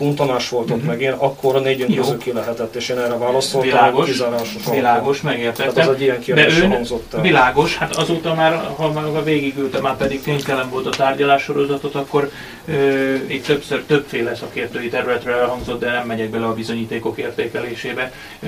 [0.00, 1.96] Kun Tamás volt ott meg én, akkor a négyünk Mhm.
[1.98, 2.02] Jó.
[2.02, 5.88] közül ki lehetett, és én erre válaszoltam, Világos, kizárásos világos, Tehát megértettem.
[5.88, 7.20] az egy ilyen De kérdés ön, hangzott el.
[7.20, 12.30] világos, hát azóta már, ha már végigültem, már pedig ténytelen volt a tárgyalássorozatot, akkor
[12.66, 18.46] ö, itt többször többféle szakértői területre elhangzott, de nem megyek bele a bizonyítékok értékelésébe, ö,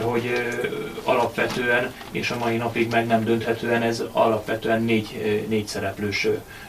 [0.00, 0.66] hogy ö,
[1.02, 6.26] alapvetően, és a mai napig meg nem dönthetően ez alapvetően négy, négy szereplős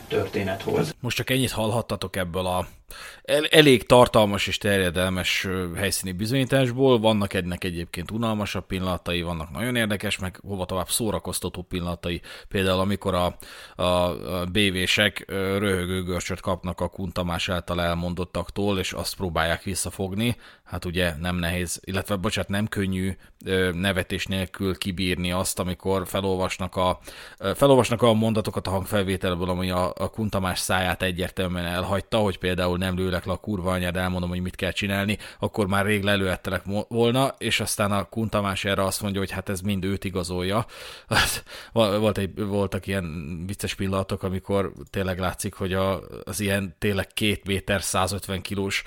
[0.07, 0.95] történet volt.
[0.99, 2.67] Most csak ennyit hallhattatok ebből a
[3.23, 6.99] el, elég tartalmas és terjedelmes helyszíni bizonyításból.
[6.99, 12.21] Vannak ennek egyébként unalmasabb pillanatai, vannak nagyon érdekes, meg hova tovább szórakoztató pillanatai.
[12.47, 13.37] Például amikor a,
[13.75, 20.35] a, a BV-sek röhögő görcsöt kapnak a Kuntamás által elmondottaktól, és azt próbálják visszafogni.
[20.63, 23.15] Hát ugye nem nehéz, illetve bocsánat, nem könnyű
[23.73, 26.99] nevetés nélkül kibírni azt, amikor felolvasnak a,
[27.55, 32.95] felolvasnak a mondatokat a hangfelvételből, ami a, a Kuntamás száját egyértelműen elhagyta, hogy például nem
[32.95, 36.87] lőlek le a kurva anyád, elmondom, hogy mit kell csinálni, akkor már rég lelőhettelek mo-
[36.89, 40.65] volna, és aztán a Kuntamás erre azt mondja, hogy hát ez mind őt igazolja.
[41.73, 47.45] Volt egy, voltak ilyen vicces pillanatok, amikor tényleg látszik, hogy a, az ilyen tényleg két
[47.45, 48.83] méter, 150 kilós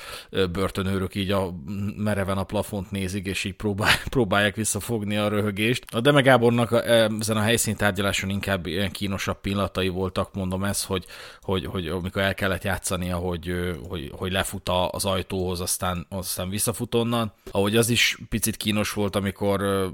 [0.52, 1.54] börtönőrök így a
[1.96, 5.84] mereven a plafont nézik, és így próbál, próbálják visszafogni a röhögést.
[5.94, 6.72] A Deme Gábornak
[7.20, 11.04] ezen a helyszíntárgyaláson inkább ilyen kínosabb pillanatai voltak, mondom ez, hogy,
[11.40, 13.54] hogy, hogy amikor el kellett játszania, hogy,
[13.88, 17.32] hogy, hogy lefut az ajtóhoz, aztán, aztán visszafut onnan.
[17.50, 19.90] Ahogy az is picit kínos volt, amikor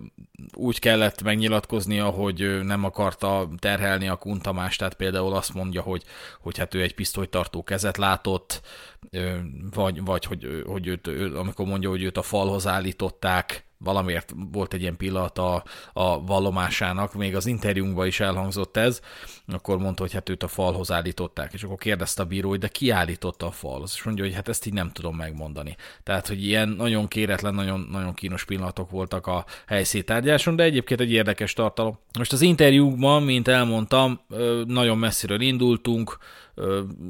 [0.54, 6.02] úgy kellett megnyilatkoznia, hogy nem akarta terhelni a kuntamást, tehát például azt mondja, hogy,
[6.40, 8.60] hogy hát ő egy pisztolytartó kezet látott,
[9.74, 11.06] vagy, vagy hogy, hogy őt,
[11.36, 17.14] amikor mondja, hogy őt a falhoz állították, valamiért volt egy ilyen pillanat a, a vallomásának,
[17.14, 19.00] még az interjúnkban is elhangzott ez,
[19.46, 22.68] akkor mondta, hogy hát őt a falhoz állították, és akkor kérdezte a bíró, hogy de
[22.68, 25.76] ki állította a falhoz, és mondja, hogy hát ezt így nem tudom megmondani.
[26.02, 31.12] Tehát, hogy ilyen nagyon kéretlen, nagyon, nagyon kínos pillanatok voltak a helyszítárgyáson, de egyébként egy
[31.12, 31.98] érdekes tartalom.
[32.18, 34.20] Most az interjúkban, mint elmondtam,
[34.66, 36.18] nagyon messziről indultunk,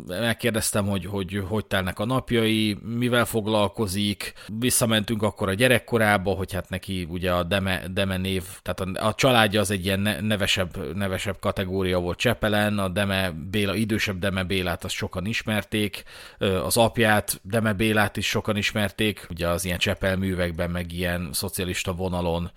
[0.07, 6.69] megkérdeztem, hogy, hogy hogy telnek a napjai, mivel foglalkozik, visszamentünk akkor a gyerekkorába, hogy hát
[6.69, 10.95] neki ugye a Deme, Deme név, tehát a, a családja az egy ilyen ne- nevesebb,
[10.95, 16.03] nevesebb kategória volt Csepelen, a Deme Béla, idősebb Deme Bélát azt sokan ismerték,
[16.39, 21.93] az apját, Deme Bélát is sokan ismerték, ugye az ilyen Csepel művekben, meg ilyen szocialista
[21.93, 22.51] vonalon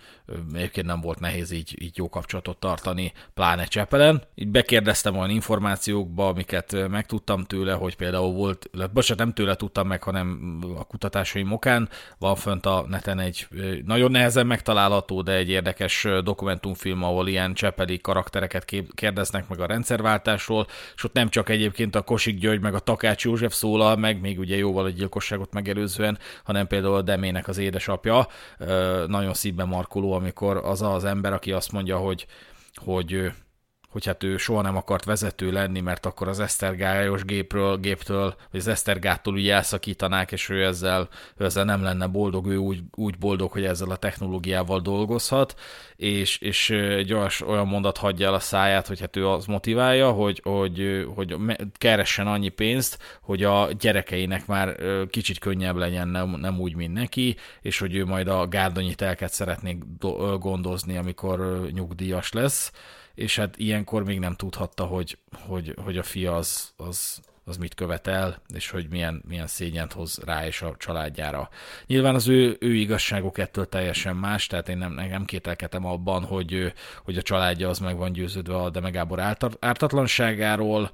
[0.54, 4.24] egyébként nem volt nehéz így, így jó kapcsolatot tartani, pláne Csepelen.
[4.36, 10.04] Így bekérdeztem olyan információkba, amiket megtudtam tőle, hogy például volt, bocsánat, nem tőle tudtam meg,
[10.04, 13.48] hanem a kutatásaim okán, van fönt a neten egy
[13.86, 19.66] nagyon nehezen megtalálható, de egy érdekes dokumentumfilm, ahol ilyen csepeli karaktereket kép- kérdeznek meg a
[19.66, 24.22] rendszerváltásról, és ott nem csak egyébként a Kosik György meg a Takács József szólal meg,
[24.22, 28.28] még ugye jóval a gyilkosságot megelőzően, hanem például a Demének az édesapja.
[29.08, 32.26] Nagyon szívbe markoló, amikor az az ember, aki azt mondja, hogy,
[32.76, 33.32] hogy
[33.98, 38.60] hogy hát ő soha nem akart vezető lenni, mert akkor az Esztergályos gépről, géptől, vagy
[38.60, 43.18] az Esztergáttól ugye elszakítanák, és ő ezzel, ő ezzel nem lenne boldog, ő úgy, úgy
[43.18, 45.60] boldog, hogy ezzel a technológiával dolgozhat,
[45.96, 47.14] és, és egy
[47.48, 51.36] olyan mondat hagyja el a száját, hogy hát ő az motiválja, hogy, hogy, hogy
[51.78, 54.76] keressen annyi pénzt, hogy a gyerekeinek már
[55.10, 59.60] kicsit könnyebb legyen, nem, nem úgy, mint neki, és hogy ő majd a gárdonyi telket
[60.00, 62.72] ö, gondozni, amikor nyugdíjas lesz
[63.18, 67.74] és hát ilyenkor még nem tudhatta, hogy, hogy, hogy a fia az, az, az mit
[67.74, 71.50] követel, és hogy milyen, milyen szégyent hoz rá és a családjára.
[71.86, 76.74] Nyilván az ő, ő igazságok ettől teljesen más, tehát én nem, nem kételkedem abban, hogy,
[77.04, 80.92] hogy a családja az meg van győződve a Deme Gábor által- ártatlanságáról,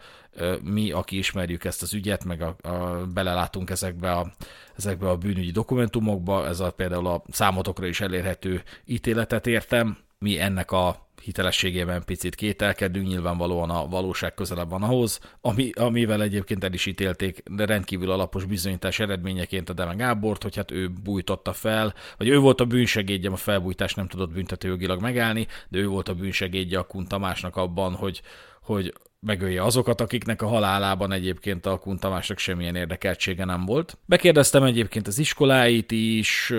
[0.62, 4.34] mi, aki ismerjük ezt az ügyet, meg a, a, belelátunk ezekbe a,
[4.78, 10.72] ezekbe a bűnügyi dokumentumokba, ez a, például a számotokra is elérhető ítéletet értem, mi ennek
[10.72, 16.86] a hitelességében picit kételkedünk, nyilvánvalóan a valóság közelebb van ahhoz, ami, amivel egyébként el is
[16.86, 22.28] ítélték, de rendkívül alapos bizonyítás eredményeként a Deme Gábort, hogy hát ő bújtotta fel, vagy
[22.28, 26.80] ő volt a bűnsegédje, a felbújtás nem tudott büntetőjogilag megállni, de ő volt a bűnsegédje
[26.80, 28.22] a Kun Tamásnak abban, hogy,
[28.62, 28.94] hogy
[29.26, 33.98] megölje azokat, akiknek a halálában egyébként a Kun Tamásnak semmilyen érdekeltsége nem volt.
[34.06, 36.54] Bekérdeztem egyébként az iskoláit is,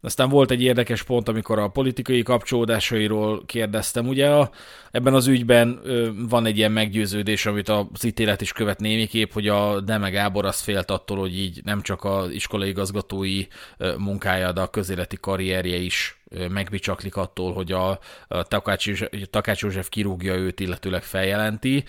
[0.00, 4.08] aztán volt egy érdekes pont, amikor a politikai kapcsolódásairól kérdeztem.
[4.08, 4.50] Ugye a,
[4.90, 5.80] ebben az ügyben
[6.28, 10.60] van egy ilyen meggyőződés, amit az ítélet is követ némiképp, hogy a Deme Gábor az
[10.60, 13.46] félt attól, hogy így nem csak az iskolai igazgatói
[13.98, 16.17] munkája, de a közéleti karrierje is
[16.48, 17.98] megbicsaklik attól, hogy a
[18.28, 21.84] Takács, Takács József kirúgja őt, illetőleg feljelenti.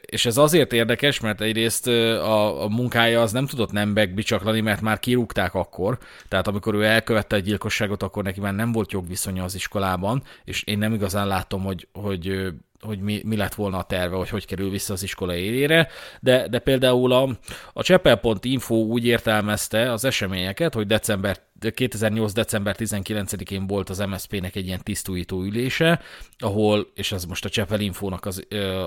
[0.00, 4.80] És ez azért érdekes, mert egyrészt a, a munkája az nem tudott nem megbicsaklani, mert
[4.80, 5.98] már kirúgták akkor.
[6.28, 10.62] Tehát amikor ő elkövette a gyilkosságot, akkor neki már nem volt jogviszonya az iskolában, és
[10.62, 12.52] én nem igazán látom, hogy, hogy
[12.84, 15.88] hogy mi, mi lett volna a terve, hogy hogy kerül vissza az iskola élére,
[16.20, 17.28] de, de például a,
[17.72, 21.36] a Csepel.info úgy értelmezte az eseményeket, hogy december
[21.74, 22.32] 2008.
[22.32, 26.00] december 19-én volt az MSZP-nek egy ilyen tisztújító ülése,
[26.38, 28.46] ahol, és ez most a Csepel Infónak az,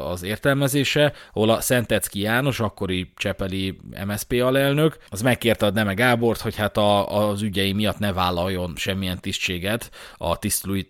[0.09, 6.41] az értelmezése, ahol a Szentecki János, akkori Csepeli MSZP alelnök, az megkérte a Neme Gábort,
[6.41, 10.39] hogy hát a, az ügyei miatt ne vállaljon semmilyen tisztséget a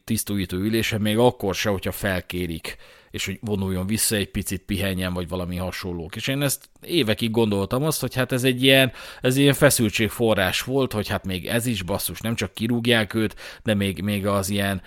[0.03, 2.77] tisztújító ülése, még akkor se, hogyha felkérik
[3.17, 6.15] és hogy vonuljon vissza egy picit, pihenjen, vagy valami hasonlók.
[6.15, 8.91] És én ezt évekig gondoltam azt, hogy hát ez egy ilyen,
[9.21, 13.73] ez ilyen feszültségforrás volt, hogy hát még ez is basszus, nem csak kirúgják őt, de
[13.73, 14.81] még, még az ilyen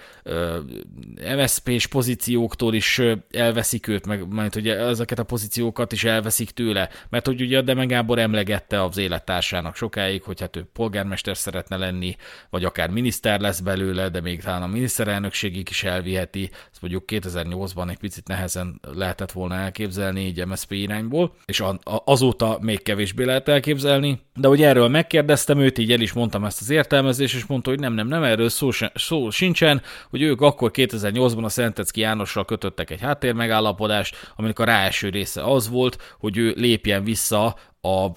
[1.37, 3.01] MSZP-s pozícióktól is
[3.31, 7.63] elveszik őt, meg majd hogy ezeket a pozíciókat is elveszik tőle, mert hogy ugye a
[7.63, 12.17] Deme Gábor emlegette az élettársának sokáig, hogy hát ő polgármester szeretne lenni,
[12.51, 16.51] vagy akár miniszter lesz belőle, de még talán a miniszterelnökségig is elviheti,
[16.83, 22.83] ezt mondjuk 2008-ban egy picit nehezen lehetett volna elképzelni így MSZP irányból, és azóta még
[22.83, 27.35] kevésbé lehet elképzelni, de hogy erről megkérdeztem őt, így el is mondtam ezt az értelmezést,
[27.35, 31.49] és mondta, hogy nem, nem, nem, erről szó, szó sincsen, hogy ők akkor 2008-ban a
[31.49, 37.57] Szentecki Jánossal kötöttek egy háttérmegállapodást, aminek a ráeső része az volt, hogy ő lépjen vissza
[37.81, 38.11] a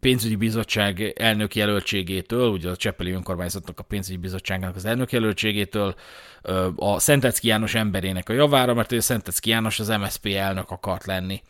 [0.00, 5.94] pénzügyi bizottság elnök jelöltségétől, ugye a Cseppeli önkormányzatnak a pénzügyi bizottságnak az elnök jelöltségétől
[6.76, 11.42] a Szentecki János emberének a javára, mert a Szentecki János az MSZP elnök akart lenni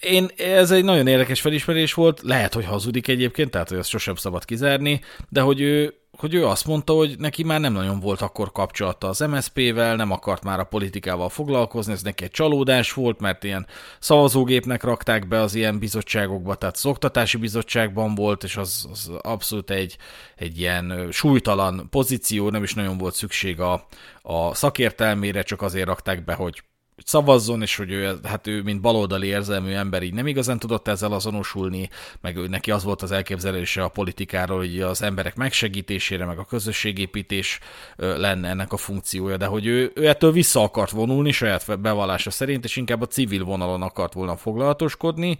[0.00, 4.14] én, ez egy nagyon érdekes felismerés volt, lehet, hogy hazudik egyébként, tehát hogy ezt sosem
[4.14, 8.20] szabad kizárni, de hogy ő, hogy ő azt mondta, hogy neki már nem nagyon volt
[8.20, 13.20] akkor kapcsolata az MSZP-vel, nem akart már a politikával foglalkozni, ez neki egy csalódás volt,
[13.20, 13.66] mert ilyen
[13.98, 19.70] szavazógépnek rakták be az ilyen bizottságokba, tehát az oktatási bizottságban volt, és az, az abszolút
[19.70, 19.96] egy,
[20.36, 23.86] egy ilyen súlytalan pozíció, nem is nagyon volt szükség a,
[24.22, 26.62] a szakértelmére, csak azért rakták be, hogy
[27.04, 31.12] szavazzon, és hogy ő, hát ő, mint baloldali érzelmű ember így nem igazán tudott ezzel
[31.12, 31.88] azonosulni,
[32.20, 36.44] meg ő, neki az volt az elképzelése a politikáról, hogy az emberek megsegítésére, meg a
[36.44, 37.58] közösségépítés
[37.96, 42.64] lenne ennek a funkciója, de hogy ő, ő ettől vissza akart vonulni saját bevallása szerint,
[42.64, 45.38] és inkább a civil vonalon akart volna foglalatoskodni,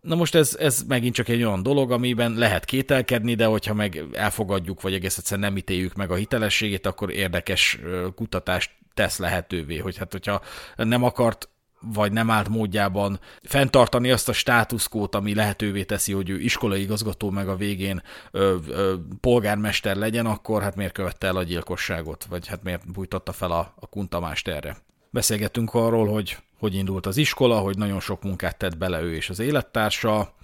[0.00, 4.04] Na most ez, ez megint csak egy olyan dolog, amiben lehet kételkedni, de hogyha meg
[4.12, 7.78] elfogadjuk, vagy egész egyszerűen nem ítéljük meg a hitelességét, akkor érdekes
[8.14, 10.40] kutatást tesz lehetővé, hogy hát hogyha
[10.76, 11.48] nem akart
[11.82, 17.30] vagy nem állt módjában fenntartani azt a státuszkót, ami lehetővé teszi, hogy ő iskolai igazgató
[17.30, 22.46] meg a végén ö, ö, polgármester legyen, akkor hát miért követte el a gyilkosságot, vagy
[22.46, 24.76] hát miért bújtotta fel a, a kuntamást erre.
[25.10, 29.30] Beszélgettünk arról, hogy hogy indult az iskola, hogy nagyon sok munkát tett bele ő és
[29.30, 30.34] az élettársa,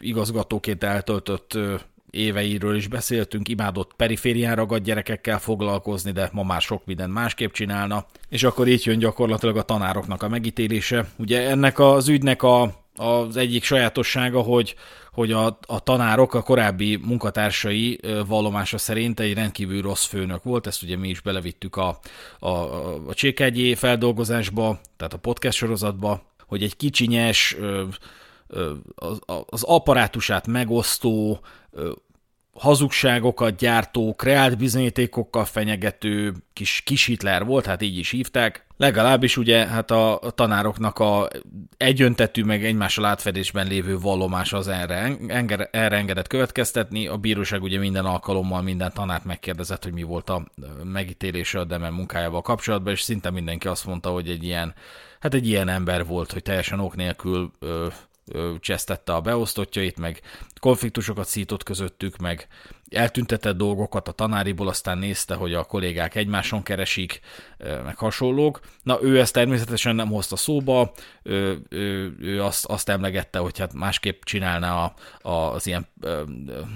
[0.00, 1.58] igazgatóként eltöltött
[2.10, 8.06] éveiről is beszéltünk, imádott periférián ragadt gyerekekkel foglalkozni, de ma már sok minden másképp csinálna.
[8.28, 11.08] És akkor így jön gyakorlatilag a tanároknak a megítélése.
[11.16, 12.62] Ugye ennek az ügynek a,
[12.96, 14.74] az egyik sajátossága, hogy,
[15.12, 20.82] hogy a, a tanárok, a korábbi munkatársai vallomása szerint egy rendkívül rossz főnök volt, ezt
[20.82, 21.98] ugye mi is belevittük a,
[22.38, 22.48] a,
[23.08, 27.56] a Csékegyé feldolgozásba, tehát a podcast sorozatba, hogy egy kicsinyes,
[29.46, 31.40] az, apparátusát megosztó,
[32.52, 38.66] hazugságokat gyártó, kreált bizonyítékokkal fenyegető kis, kis Hitler volt, hát így is hívták.
[38.76, 41.28] Legalábbis ugye hát a tanároknak a
[41.76, 45.16] egyöntetű meg egymással átfedésben lévő vallomás az erre,
[45.70, 47.06] erre engedett következtetni.
[47.06, 50.46] A bíróság ugye minden alkalommal minden tanárt megkérdezett, hogy mi volt a
[50.84, 54.74] megítélése a Demen munkájával kapcsolatban, és szinte mindenki azt mondta, hogy egy ilyen,
[55.20, 57.86] hát egy ilyen ember volt, hogy teljesen ok nélkül ö,
[58.60, 60.20] csesztette a beosztottjait, meg
[60.60, 62.46] konfliktusokat szított közöttük, meg
[62.90, 67.20] eltüntetett dolgokat a tanáriból, aztán nézte, hogy a kollégák egymáson keresik,
[67.84, 68.60] meg hasonlók.
[68.82, 73.72] Na, ő ezt természetesen nem hozta szóba, ő, ő, ő azt, azt emlegette, hogy hát
[73.72, 74.94] másképp csinálná a,
[75.28, 76.22] a, az ilyen ö,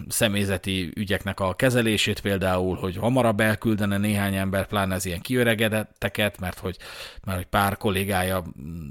[0.09, 6.59] személyzeti ügyeknek a kezelését, például, hogy hamarabb elküldene néhány ember, pláne az ilyen kiöregedetteket, mert
[6.59, 6.77] hogy,
[7.25, 8.45] mert hogy pár kollégája,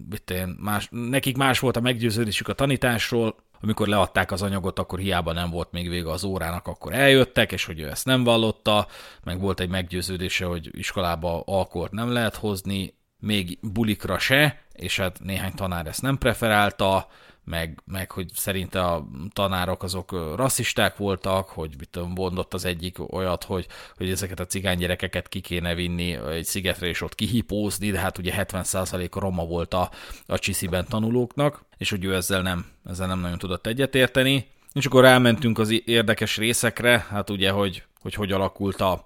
[0.09, 5.33] mit más, nekik más volt a meggyőződésük a tanításról, amikor leadták az anyagot, akkor hiába
[5.33, 8.87] nem volt még vége az órának, akkor eljöttek, és hogy ő ezt nem vallotta,
[9.23, 15.19] meg volt egy meggyőződése, hogy iskolába alkoholt nem lehet hozni, még bulikra se, és hát
[15.19, 17.07] néhány tanár ezt nem preferálta,
[17.43, 23.13] meg, meg hogy szerinte a tanárok azok rasszisták voltak, hogy mit tudom, mondott az egyik
[23.13, 23.67] olyat, hogy,
[23.97, 28.17] hogy ezeket a cigány gyerekeket ki kéne vinni egy szigetre és ott kihipózni, de hát
[28.17, 29.89] ugye 70% roma volt a,
[30.25, 34.51] a csisziben tanulóknak, és hogy ő ezzel nem, ezzel nem nagyon tudott egyetérteni.
[34.73, 39.03] És akkor rámentünk az érdekes részekre, hát ugye, hogy hogy, hogy alakult a,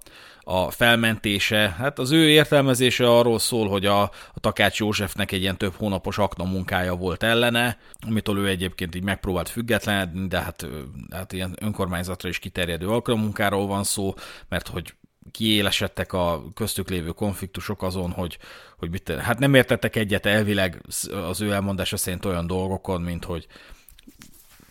[0.49, 1.75] a felmentése.
[1.77, 6.17] Hát az ő értelmezése arról szól, hogy a, a Takács Józsefnek egy ilyen több hónapos
[6.17, 7.77] akna munkája volt ellene,
[8.07, 10.67] amitől ő egyébként így megpróbált függetlenedni, de hát,
[11.11, 14.13] hát ilyen önkormányzatra is kiterjedő munkáról van szó,
[14.49, 14.93] mert hogy
[15.31, 18.37] kiélesedtek a köztük lévő konfliktusok azon, hogy,
[18.77, 20.81] hogy mit, hát nem értettek egyet elvileg
[21.27, 23.47] az ő elmondása szerint olyan dolgokon, mint hogy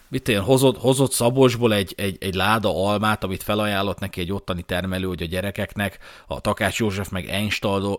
[0.09, 4.63] mit én, hozott, hozott Szabolcsból egy, egy, egy láda almát, amit felajánlott neki egy ottani
[4.63, 7.29] termelő, hogy a gyerekeknek, a Takács József meg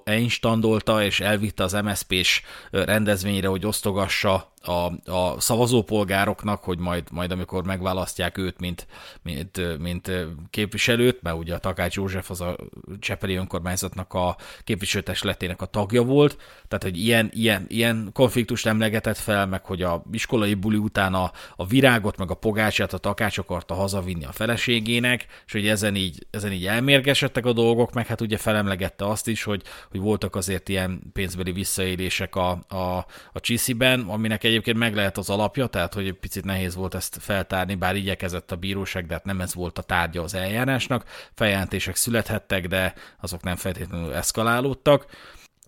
[0.03, 2.41] einstandolta, és elvitte az MSZP-s
[2.71, 8.88] rendezvényre, hogy osztogassa a, a szavazópolgároknak, hogy majd, majd amikor megválasztják őt, mint,
[9.22, 10.11] mint, mint
[10.49, 12.55] képviselőt, mert ugye a Takács József az a
[12.99, 16.38] Csepeli önkormányzatnak a képviselőtestletének a tagja volt,
[16.68, 21.32] tehát hogy ilyen, ilyen, ilyen konfliktust emlegetett fel, meg hogy a iskolai buli után a,
[21.55, 26.28] a virágot, meg a pogácsát a Takács akarta hazavinni a feleségének, és hogy ezen így,
[26.32, 29.61] ezen így elmérgesedtek a dolgok, meg hát ugye felemlegette azt is, hogy,
[29.91, 35.17] hogy voltak azért ilyen pénzbeli visszaélések a, a, a Csisziben, aminek egy egyébként meg lehet
[35.17, 39.13] az alapja, tehát hogy egy picit nehéz volt ezt feltárni, bár igyekezett a bíróság, de
[39.13, 41.05] hát nem ez volt a tárgya az eljárásnak.
[41.33, 45.05] Feljelentések születhettek, de azok nem feltétlenül eszkalálódtak.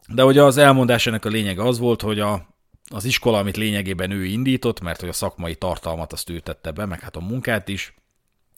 [0.08, 2.48] De ugye az elmondásának a lényege az volt, hogy a,
[2.90, 6.86] az iskola, amit lényegében ő indított, mert hogy a szakmai tartalmat azt ő tette be,
[6.86, 7.94] meg hát a munkát is,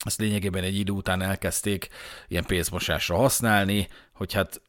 [0.06, 1.88] ezt lényegében egy idő után elkezdték
[2.28, 4.62] ilyen pénzmosásra használni, hogy hát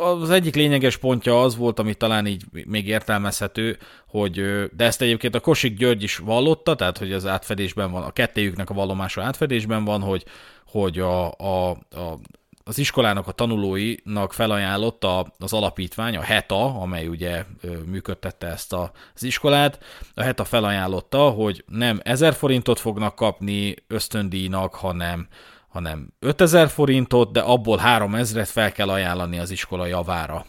[0.00, 4.40] az egyik lényeges pontja az volt, ami talán így még értelmezhető, hogy,
[4.76, 8.70] de ezt egyébként a Kosik György is vallotta, tehát hogy az átfedésben van, a kettőjüknek
[8.70, 10.24] a vallomása átfedésben van, hogy,
[10.66, 12.18] hogy a, a, a
[12.64, 17.44] az iskolának a tanulóinak felajánlotta az alapítvány, a HETA, amely ugye
[17.86, 19.78] működtette ezt az iskolát,
[20.14, 25.28] a HETA felajánlotta, hogy nem 1000 forintot fognak kapni ösztöndíjnak, hanem
[25.70, 30.46] hanem 5000 forintot, de abból 3000-et fel kell ajánlani az iskola javára.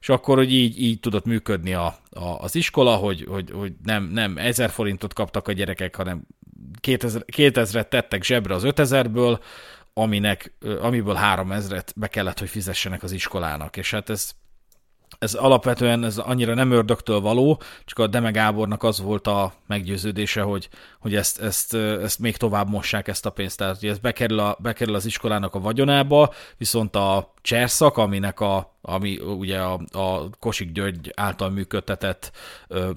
[0.00, 4.04] És akkor, hogy így, így tudott működni a, a, az iskola, hogy, hogy, hogy nem,
[4.04, 6.22] nem 1000 forintot kaptak a gyerekek, hanem
[6.80, 9.38] 2000, 2000-et tettek zsebre az 5000-ből,
[10.00, 13.76] aminek, amiből 3000-et be kellett, hogy fizessenek az iskolának.
[13.76, 14.34] És hát ez
[15.18, 20.42] ez alapvetően ez annyira nem ördögtől való, csak a Deme Gábornak az volt a meggyőződése,
[20.42, 23.56] hogy, hogy ezt, ezt, ezt még tovább mossák ezt a pénzt.
[23.56, 28.76] Tehát, hogy ez bekerül, a, bekerül az iskolának a vagyonába, viszont a cserszak, aminek a,
[28.80, 32.32] ami ugye a, a Kosik György által működtetett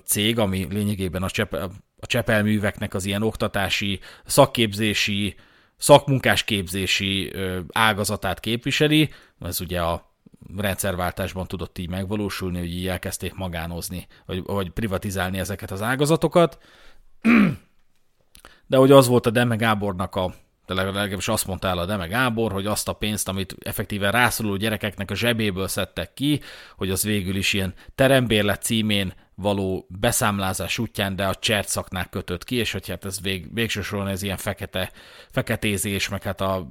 [0.05, 1.53] cég, ami lényegében a, Csep,
[1.99, 5.35] a Csepelműveknek az ilyen oktatási, szakképzési,
[5.83, 7.33] szakmunkásképzési
[7.71, 9.09] ágazatát képviseli,
[9.39, 10.11] ez ugye a
[10.57, 16.57] rendszerváltásban tudott így megvalósulni, hogy így elkezdték magánozni, vagy, vagy privatizálni ezeket az ágazatokat.
[18.67, 20.33] De hogy az volt a Deme Gábornak a
[20.65, 24.55] de legalábbis azt mondta el a Deme Gábor, hogy azt a pénzt, amit effektíven rászoruló
[24.55, 26.41] gyerekeknek a zsebéből szedtek ki,
[26.75, 32.43] hogy az végül is ilyen terembérlet címén való beszámlázás útján, de a csert szaknák kötött
[32.43, 34.91] ki, és hogy hát ez vég, végső soron ez ilyen fekete,
[35.31, 36.69] feketézés, meg hát a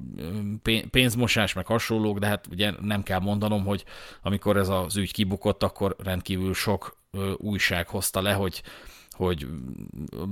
[0.91, 3.85] pénzmosás, meg hasonlók, de hát ugye nem kell mondanom, hogy
[4.23, 6.97] amikor ez az ügy kibukott, akkor rendkívül sok
[7.37, 8.63] újság hozta le, hogy
[9.13, 9.47] hogy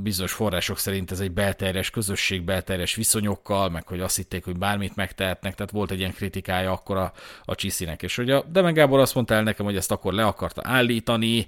[0.02, 4.96] bizonyos források szerint ez egy belterjes közösség, belterjes viszonyokkal, meg hogy azt hitték, hogy bármit
[4.96, 7.12] megtehetnek, tehát volt egy ilyen kritikája akkor a,
[7.44, 8.02] a Csiszinek.
[8.02, 11.46] És hogy a Demen Gábor azt mondta el nekem, hogy ezt akkor le akarta állítani,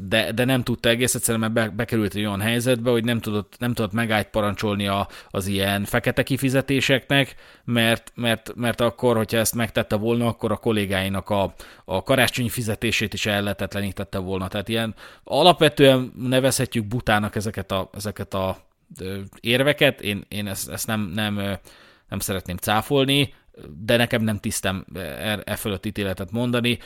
[0.00, 3.54] de, de nem tudta egész egyszerűen, mert be, bekerült egy olyan helyzetbe, hogy nem tudott,
[3.58, 7.34] nem tudott megállt parancsolni a, az ilyen fekete kifizetéseknek,
[7.64, 13.14] mert, mert, mert akkor, hogyha ezt megtette volna, akkor a kollégáinak a, a karácsonyi fizetését
[13.14, 14.48] is elletetlenítette volna.
[14.48, 14.94] Tehát ilyen
[15.24, 18.58] alapvetően nevezhetjük butának ezeket a, ezeket a
[19.40, 21.58] érveket, én, én ezt, ezt nem, nem
[22.08, 23.34] nem szeretném cáfolni,
[23.84, 26.78] de nekem nem tisztem e, e fölött ítéletet mondani,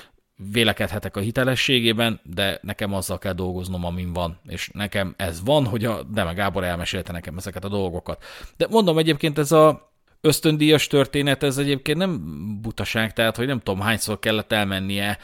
[0.52, 4.38] vélekedhetek a hitelességében, de nekem azzal kell dolgoznom, amin van.
[4.48, 8.24] És nekem ez van, hogy a Deme Gábor elmesélte nekem ezeket a dolgokat.
[8.56, 12.20] De mondom egyébként ez a ösztöndíjas történet, ez egyébként nem
[12.62, 15.18] butaság, tehát hogy nem tudom hányszor kellett elmennie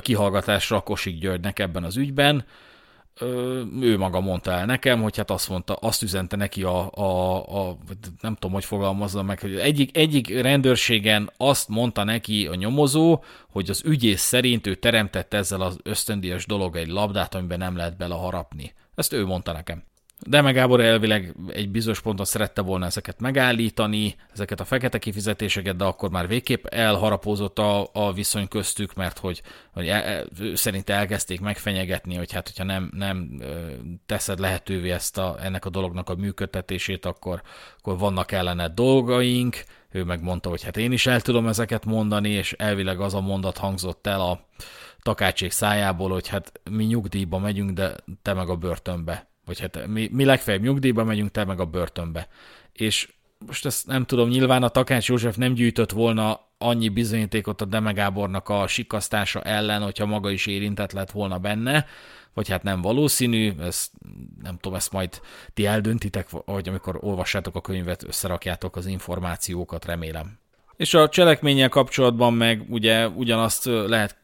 [0.00, 2.44] kihallgatásra a Kosik Györgynek ebben az ügyben,
[3.80, 7.36] ő maga mondta el nekem, hogy hát azt mondta, azt üzente neki a, a,
[7.68, 7.76] a
[8.20, 13.70] nem tudom, hogy fogalmazza meg, hogy egyik, egyik rendőrségen azt mondta neki a nyomozó, hogy
[13.70, 18.72] az ügyész szerint ő teremtett ezzel az ösztöndíjas dolog egy labdát, amiben nem lehet beleharapni.
[18.94, 19.82] Ezt ő mondta nekem.
[20.20, 25.76] De meg Gábor elvileg egy bizonyos ponton szerette volna ezeket megállítani, ezeket a fekete kifizetéseket,
[25.76, 29.42] de akkor már végképp elharapózott a, a viszony köztük, mert hogy,
[29.72, 33.42] hogy el, szerint elkezdték megfenyegetni, hogy hát, hogyha nem, nem
[34.06, 37.42] teszed lehetővé ezt a, ennek a dolognak a működtetését, akkor,
[37.78, 42.52] akkor vannak ellene dolgaink, ő megmondta, hogy hát én is el tudom ezeket mondani, és
[42.52, 44.46] elvileg az a mondat hangzott el a
[45.02, 50.08] takácsék szájából, hogy hát mi nyugdíjba megyünk, de te meg a börtönbe vagy hát mi,
[50.12, 52.28] mi legfeljebb nyugdíjba megyünk, te meg a börtönbe.
[52.72, 53.08] És
[53.46, 58.48] most ezt nem tudom, nyilván a Takács József nem gyűjtött volna annyi bizonyítékot a Demegábornak
[58.48, 61.86] a sikasztása ellen, hogyha maga is érintett lett volna benne,
[62.34, 63.90] vagy hát nem valószínű, ezt,
[64.42, 65.20] nem tudom, ezt majd
[65.54, 70.38] ti eldöntitek, vagy amikor olvassátok a könyvet, összerakjátok az információkat, remélem.
[70.76, 74.16] És a cselekménnyel kapcsolatban meg ugye ugyanazt lehet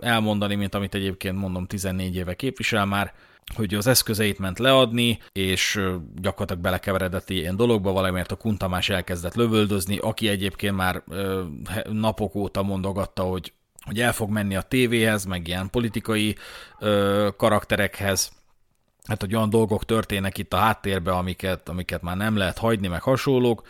[0.00, 3.12] elmondani, mint amit egyébként mondom 14 éve képvisel már,
[3.54, 5.80] hogy az eszközeit ment leadni, és
[6.16, 11.02] gyakorlatilag belekeveredett ilyen dologba, valamiért a Kuntamás elkezdett lövöldözni, aki egyébként már
[11.90, 13.52] napok óta mondogatta, hogy,
[13.84, 16.36] hogy el fog menni a tévéhez, meg ilyen politikai
[17.36, 18.32] karakterekhez,
[19.04, 23.02] hát hogy olyan dolgok történnek itt a háttérben, amiket, amiket már nem lehet hagyni, meg
[23.02, 23.62] hasonlók,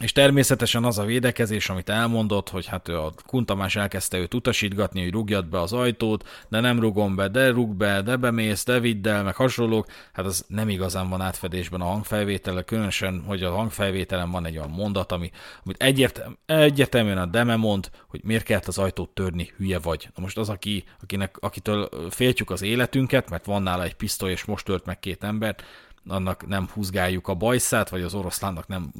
[0.00, 5.02] és természetesen az a védekezés, amit elmondott, hogy hát ő a Kuntamás elkezdte őt utasítgatni,
[5.02, 8.80] hogy rugjad be az ajtót, de nem rugom be, de rúg be, de bemész, de
[8.80, 13.54] vidd el, meg hasonlók, hát az nem igazán van átfedésben a hangfelvétele, különösen, hogy a
[13.54, 15.30] hangfelvételen van egy olyan mondat, ami,
[15.64, 20.08] amit egyértelmű, egyértelműen a Deme mond, hogy miért kellett az ajtót törni, hülye vagy.
[20.16, 24.44] Na most az, aki, akinek, akitől féltjük az életünket, mert van nála egy pisztoly, és
[24.44, 25.64] most tört meg két embert,
[26.08, 28.92] annak nem húzgáljuk a bajszát, vagy az oroszlánnak nem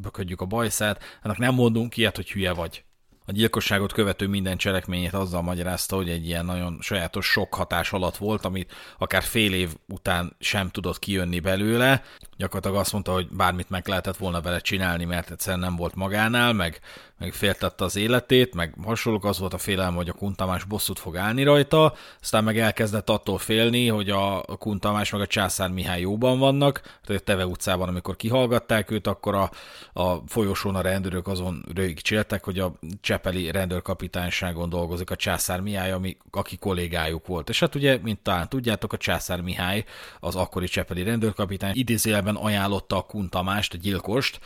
[0.00, 2.84] böködjük a bajszát, annak nem mondunk ilyet, hogy hülye vagy.
[3.26, 8.16] A gyilkosságot követő minden cselekményét azzal magyarázta, hogy egy ilyen nagyon sajátos sok hatás alatt
[8.16, 12.02] volt, amit akár fél év után sem tudott kijönni belőle.
[12.36, 16.52] Gyakorlatilag azt mondta, hogy bármit meg lehetett volna vele csinálni, mert egyszerűen nem volt magánál,
[16.52, 16.80] meg
[17.18, 21.16] meg féltette az életét, meg hasonlók, az volt a félelme, hogy a Kuntamás bosszút fog
[21.16, 26.38] állni rajta, aztán meg elkezdett attól félni, hogy a Kuntamás meg a Császár Mihály jóban
[26.38, 29.50] vannak, a Teve utcában, amikor kihallgatták őt, akkor a,
[29.92, 35.92] a folyosón a rendőrök azon rögig cséltek, hogy a Csepeli rendőrkapitányságon dolgozik a Császár Mihály,
[35.92, 37.48] ami, aki kollégájuk volt.
[37.48, 39.84] És hát ugye, mint talán tudjátok, a Császár Mihály,
[40.20, 44.40] az akkori Csepeli rendőrkapitány idézőjelben ajánlotta a Kuntamást, a gyilkost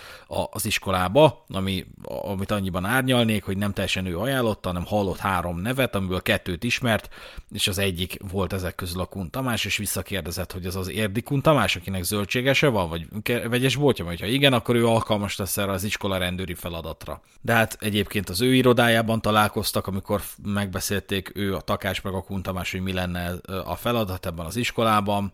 [0.51, 5.95] az iskolába, ami, amit annyiban árnyalnék, hogy nem teljesen ő ajánlotta, hanem hallott három nevet,
[5.95, 7.09] amiből kettőt ismert,
[7.53, 11.23] és az egyik volt ezek közül a Kun Tamás, és visszakérdezett, hogy az az érdi
[11.23, 13.07] Kun Tamás, akinek zöldségese van, vagy
[13.49, 17.21] vegyes boltja, vagy ha igen, akkor ő alkalmas lesz erre az iskola rendőri feladatra.
[17.41, 22.43] De hát egyébként az ő irodájában találkoztak, amikor megbeszélték ő a Takács meg a Kun
[22.43, 23.33] Tamás, hogy mi lenne
[23.64, 25.33] a feladat ebben az iskolában,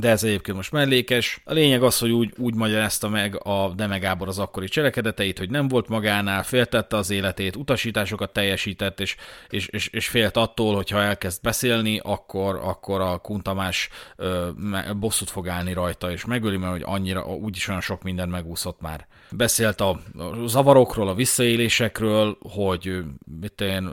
[0.00, 1.40] de ez egyébként most mellékes.
[1.44, 5.50] A lényeg az, hogy úgy, úgy magyarázta meg a Deme Gábor az akkori cselekedeteit, hogy
[5.50, 9.16] nem volt magánál, féltette az életét, utasításokat teljesített, és,
[9.48, 13.88] és, és, és félt attól, hogy ha elkezd beszélni, akkor, akkor a Kuntamás
[14.96, 19.06] bosszút fog állni rajta, és megöli, mert hogy annyira, úgyis olyan sok minden megúszott már.
[19.36, 20.00] Beszélt a
[20.46, 23.02] zavarokról, a visszaélésekről, hogy
[23.40, 23.90] mit én,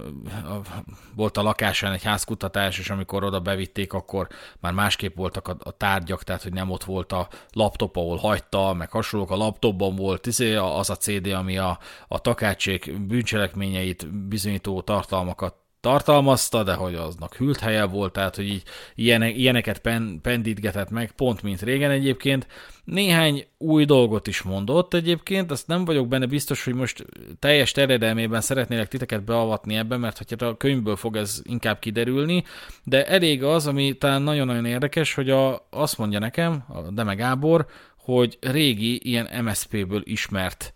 [1.16, 4.28] volt a lakásán egy házkutatás, és amikor oda bevitték, akkor
[4.60, 8.74] már másképp voltak a, a tárgyak, tehát hogy nem ott volt a laptop, ahol hagyta,
[8.74, 14.82] meg hasonlók, a laptopban volt izé, az a CD, ami a, a takácsék bűncselekményeit bizonyító
[14.82, 18.64] tartalmakat tartalmazta, de hogy aznak hűlt helye volt, tehát hogy így
[18.96, 22.48] ilyenek, ilyeneket pen, pendítgetett meg, pont mint régen egyébként.
[22.84, 27.06] Néhány új dolgot is mondott egyébként, azt nem vagyok benne biztos, hogy most
[27.40, 32.44] teljes terjedelmében szeretnélek titeket beavatni ebbe, mert hogy hát a könyvből fog ez inkább kiderülni,
[32.84, 37.66] de elég az, ami talán nagyon-nagyon érdekes, hogy a, azt mondja nekem, a Deme Gábor,
[37.98, 40.74] hogy régi ilyen MSZP-ből ismert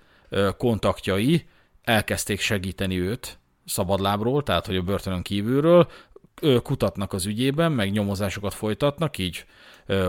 [0.57, 1.45] kontaktjai
[1.83, 5.87] elkezdték segíteni őt, szabadlábról, tehát hogy a börtönön kívülről,
[6.63, 9.45] kutatnak az ügyében, meg nyomozásokat folytatnak, így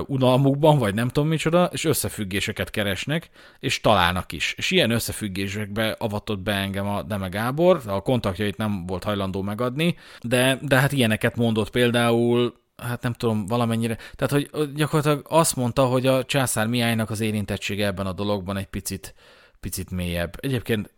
[0.07, 3.31] unalmukban, vagy nem tudom micsoda, és összefüggéseket keresnek,
[3.61, 4.55] és találnak is.
[4.57, 9.97] És ilyen összefüggésekbe avatott be engem a Deme Gábor, a kontaktjait nem volt hajlandó megadni,
[10.21, 15.85] de, de hát ilyeneket mondott például, hát nem tudom, valamennyire, tehát hogy gyakorlatilag azt mondta,
[15.85, 19.15] hogy a császár Mihálynak az érintettsége ebben a dologban egy picit,
[19.61, 20.37] picit mélyebb.
[20.41, 20.95] Egyébként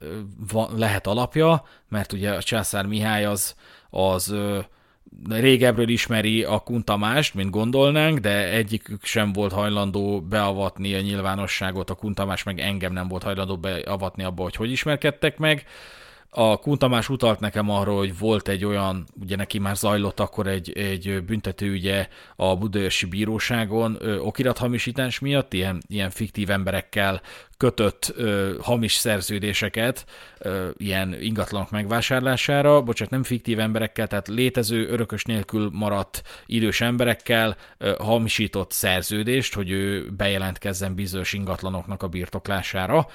[0.52, 3.54] van, lehet alapja, mert ugye a császár Mihály az,
[3.90, 4.34] az
[5.28, 11.94] régebről ismeri a Kuntamást, mint gondolnánk, de egyikük sem volt hajlandó beavatni a nyilvánosságot, a
[11.94, 15.64] Kuntamás meg engem nem volt hajlandó beavatni abba, hogy hogy ismerkedtek meg.
[16.30, 20.72] A Kuntamás utalt nekem arról, hogy volt egy olyan, ugye neki már zajlott akkor egy,
[20.72, 27.20] egy büntetőügye a Budaörsi Bíróságon okirathamisítás miatt, ilyen, ilyen fiktív emberekkel
[27.56, 30.04] kötött ö, hamis szerződéseket
[30.38, 37.56] ö, ilyen ingatlanok megvásárlására, bocsánat, nem fiktív emberekkel, tehát létező, örökös nélkül maradt idős emberekkel
[37.78, 43.06] ö, hamisított szerződést, hogy ő bejelentkezzen bizonyos ingatlanoknak a birtoklására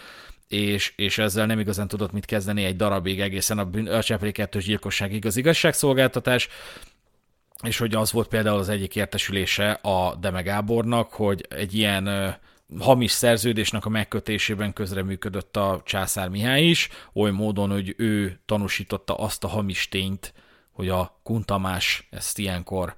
[0.53, 4.31] és, és ezzel nem igazán tudott mit kezdeni egy darabig egészen a, bűn, a Csepeli
[4.31, 6.47] kettős gyilkosságig az igazságszolgáltatás,
[7.63, 12.29] és hogy az volt például az egyik értesülése a Deme Gábornak, hogy egy ilyen ö,
[12.79, 19.43] hamis szerződésnek a megkötésében közreműködött a császár Mihály is, oly módon, hogy ő tanúsította azt
[19.43, 20.33] a hamis tényt,
[20.71, 22.95] hogy a Kuntamás ezt ilyenkor,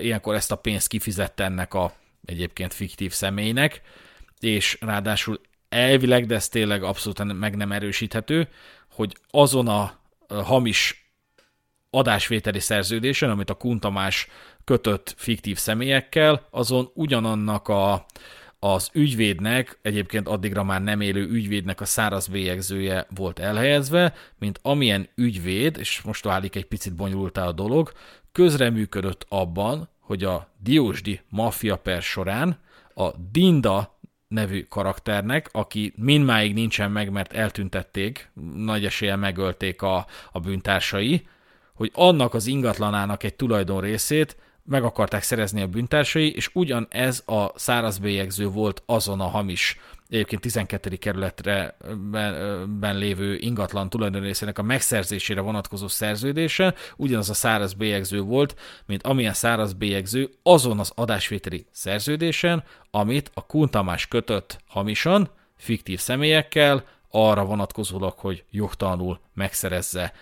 [0.00, 1.94] ilyenkor ezt a pénzt kifizette ennek a
[2.24, 3.80] egyébként fiktív személynek,
[4.40, 5.40] és ráadásul
[5.72, 8.48] elvileg, de ez tényleg abszolút meg nem erősíthető,
[8.90, 11.10] hogy azon a hamis
[11.90, 14.28] adásvételi szerződésen, amit a Kuntamás
[14.64, 18.06] kötött fiktív személyekkel, azon ugyanannak a,
[18.58, 25.08] az ügyvédnek, egyébként addigra már nem élő ügyvédnek a száraz bélyegzője volt elhelyezve, mint amilyen
[25.14, 27.92] ügyvéd, és most válik egy picit bonyolultá a dolog,
[28.32, 32.58] közreműködött abban, hogy a Diósdi maffia per során
[32.94, 33.98] a Dinda
[34.32, 41.26] nevű karakternek, aki mindmáig nincsen meg, mert eltüntették, nagy eséllyel megölték a, a bűntársai,
[41.74, 47.52] hogy annak az ingatlanának egy tulajdon részét meg akarták szerezni a bűntársai, és ugyanez a
[47.54, 49.78] szárazbélyegző volt azon a hamis
[50.12, 50.96] egyébként 12.
[50.96, 51.76] kerületre
[52.10, 58.56] ben, ben lévő ingatlan tulajdonrészének a megszerzésére vonatkozó szerződése ugyanaz a száraz bélyegző volt,
[58.86, 66.84] mint amilyen száraz bélyegző azon az adásvételi szerződésen, amit a Kuntamás kötött hamisan, fiktív személyekkel,
[67.10, 70.12] arra vonatkozólag, hogy jogtalanul megszerezze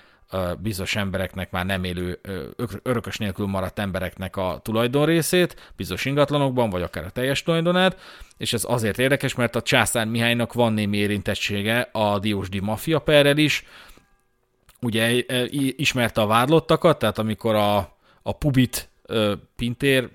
[0.59, 2.21] bizonyos embereknek, már nem élő,
[2.83, 8.01] örökös nélkül maradt embereknek a tulajdonrészét, bizonyos ingatlanokban, vagy akár a teljes tulajdonát,
[8.37, 13.37] és ez azért érdekes, mert a Császár Mihálynak van némi érintettsége a Diósdi mafia perrel
[13.37, 13.65] is,
[14.81, 15.23] ugye
[15.77, 17.77] ismerte a vádlottakat, tehát amikor a,
[18.23, 18.89] a Pubit
[19.57, 20.11] Pintér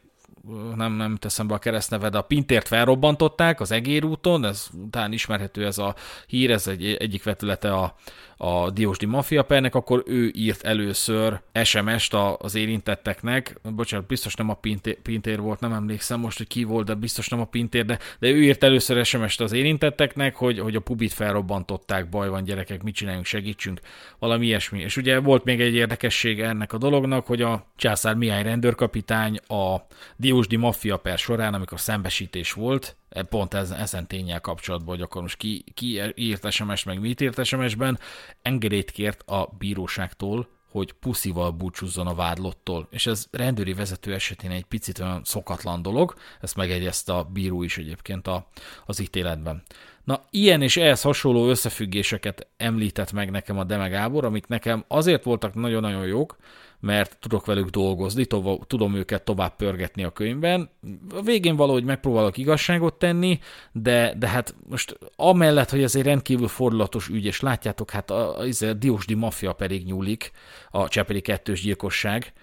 [0.75, 5.77] nem, nem teszem be a keresztneved, a Pintért felrobbantották az Egérúton, ez után ismerhető ez
[5.77, 5.95] a
[6.27, 7.95] hír, ez egy, egyik vetülete a,
[8.37, 14.59] a Diósdi Mafia pernek, akkor ő írt először SMS-t az érintetteknek, bocsánat, biztos nem a
[15.03, 18.27] Pintér, volt, nem emlékszem most, hogy ki volt, de biztos nem a Pintér, de, de
[18.27, 22.95] ő írt először SMS-t az érintetteknek, hogy, hogy a pubit felrobbantották, baj van gyerekek, mit
[22.95, 23.79] csináljunk, segítsünk,
[24.19, 24.79] valami ilyesmi.
[24.79, 29.75] És ugye volt még egy érdekessége ennek a dolognak, hogy a Császár Mihály rendőrkapitány a
[30.15, 32.95] Diósdi Mafia per során, amikor szembesítés volt,
[33.29, 37.45] pont ez, ezen tényel kapcsolatban, hogy akkor most ki, ki írt SMS, meg mit írt
[37.45, 37.99] SMS-ben,
[38.41, 42.87] engedélyt kért a bíróságtól, hogy puszival búcsúzzon a vádlottól.
[42.91, 47.77] És ez rendőri vezető esetén egy picit olyan szokatlan dolog, ezt megegyezte a bíró is
[47.77, 48.47] egyébként a,
[48.85, 49.63] az ítéletben.
[50.03, 55.23] Na, ilyen és ehhez hasonló összefüggéseket említett meg nekem a Deme Gábor, amik nekem azért
[55.23, 56.37] voltak nagyon-nagyon jók,
[56.85, 60.69] mert tudok velük dolgozni, tova, tudom őket tovább pörgetni a könyvben.
[61.15, 63.39] A végén valahogy megpróbálok igazságot tenni,
[63.71, 68.39] de, de hát most amellett, hogy ez egy rendkívül fordulatos ügy, és látjátok, hát a,
[68.39, 70.31] a, a Diósdi maffia pedig nyúlik,
[70.69, 72.33] a Csepeli kettős gyilkosság.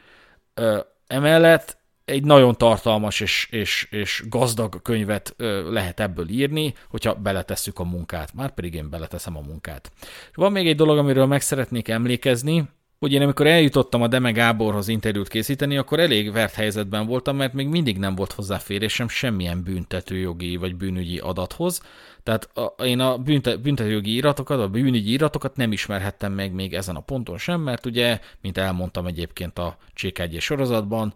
[1.06, 5.34] Emellett egy nagyon tartalmas és, és, és gazdag könyvet
[5.70, 8.34] lehet ebből írni, hogyha beletesszük a munkát.
[8.34, 9.92] Már pedig én beleteszem a munkát.
[10.34, 12.68] Van még egy dolog, amiről meg szeretnék emlékezni,
[13.02, 17.52] hogy én amikor eljutottam a Deme Gáborhoz interjút készíteni, akkor elég vert helyzetben voltam, mert
[17.52, 21.82] még mindig nem volt hozzáférésem semmilyen büntetőjogi vagy bűnügyi adathoz.
[22.22, 26.96] Tehát a, én a bünte, büntetőjogi iratokat, a bűnügyi iratokat nem ismerhettem meg még ezen
[26.96, 31.14] a ponton sem, mert ugye, mint elmondtam egyébként a CK1 sorozatban,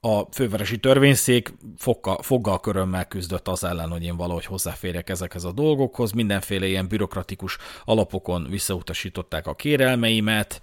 [0.00, 5.52] a fővárosi törvényszék foggal, foggal körömmel küzdött az ellen, hogy én valahogy hozzáférjek ezekhez a
[5.52, 6.12] dolgokhoz.
[6.12, 10.60] Mindenféle ilyen bürokratikus alapokon visszautasították a kérelmeimet,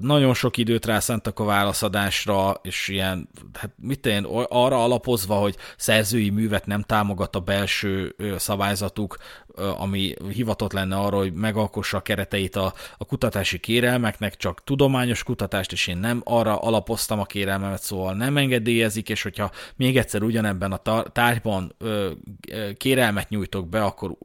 [0.00, 6.30] nagyon sok időt rászántak a válaszadásra, és ilyen, hát mit én, arra alapozva, hogy szerzői
[6.30, 9.16] művet nem támogat a belső szabályzatuk,
[9.56, 15.72] ami hivatott lenne arra, hogy megalkossa a kereteit a, a kutatási kérelmeknek, csak tudományos kutatást,
[15.72, 20.72] és én nem arra alapoztam a kérelmemet, szóval nem engedélyezik, és hogyha még egyszer ugyanebben
[20.72, 21.76] a tárgyban
[22.76, 24.16] kérelmet nyújtok be, akkor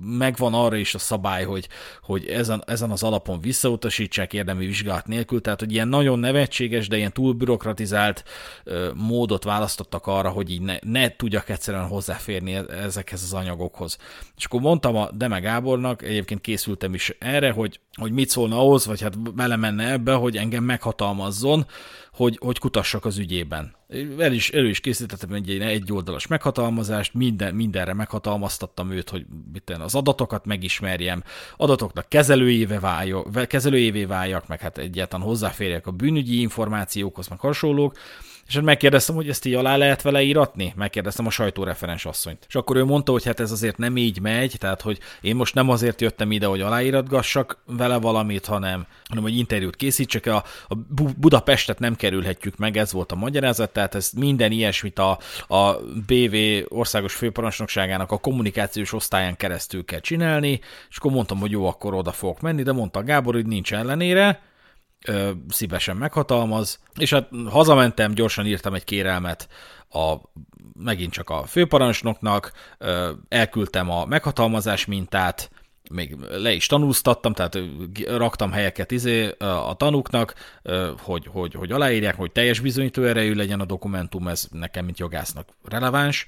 [0.00, 1.68] megvan arra is a szabály, hogy,
[2.02, 6.96] hogy ezen, ezen az alapon visszautasítsák érdemi vizsgálat nélkül, tehát hogy ilyen nagyon nevetséges, de
[6.96, 8.24] ilyen túl bürokratizált
[8.94, 13.98] módot választottak arra, hogy így ne, ne tudjak egyszerűen hozzáférni e-, ezekhez az anyagokhoz.
[14.36, 18.86] És akkor mondtam a Deme Gábornak, egyébként készültem is erre, hogy, hogy mit szólna ahhoz,
[18.86, 21.66] vagy hát belemenne ebbe, hogy engem meghatalmazzon,
[22.12, 23.76] hogy, hogy kutassak az ügyében.
[24.18, 29.70] El is, elő is készítettem egy, egy oldalas meghatalmazást, minden, mindenre meghatalmaztattam őt, hogy mit
[29.70, 31.22] az adatokat megismerjem,
[31.56, 37.96] adatoknak kezelőjévé, váljak, kezelőjévé váljak, meg hát egyáltalán hozzáférjek a bűnügyi információkhoz, meg hasonlók,
[38.46, 40.72] és hát megkérdeztem, hogy ezt így alá lehet vele íratni?
[40.76, 42.44] Megkérdeztem a sajtóreferens asszonyt.
[42.48, 45.54] És akkor ő mondta, hogy hát ez azért nem így megy, tehát hogy én most
[45.54, 50.26] nem azért jöttem ide, hogy aláíratgassak vele valamit, hanem, hanem hogy interjút készítsek.
[50.26, 50.74] A, a
[51.16, 56.36] Budapestet nem kerülhetjük meg, ez volt a magyarázat, tehát ez minden ilyesmit a, a BV
[56.68, 60.60] országos főparancsnokságának a kommunikációs osztályán keresztül kell csinálni,
[60.90, 64.40] és akkor mondtam, hogy jó, akkor oda fogok menni, de mondta Gábor, hogy nincs ellenére,
[65.06, 69.48] ö, szívesen meghatalmaz, és hát hazamentem, gyorsan írtam egy kérelmet
[69.90, 70.14] a,
[70.78, 75.50] megint csak a főparancsnoknak, ö, elküldtem a meghatalmazás mintát,
[75.90, 77.58] még le is tanúztattam, tehát
[78.06, 80.34] raktam helyeket izé a tanúknak,
[80.98, 85.48] hogy, hogy, hogy aláírják, hogy teljes bizonyító erejű legyen a dokumentum, ez nekem, mint jogásznak
[85.64, 86.26] releváns,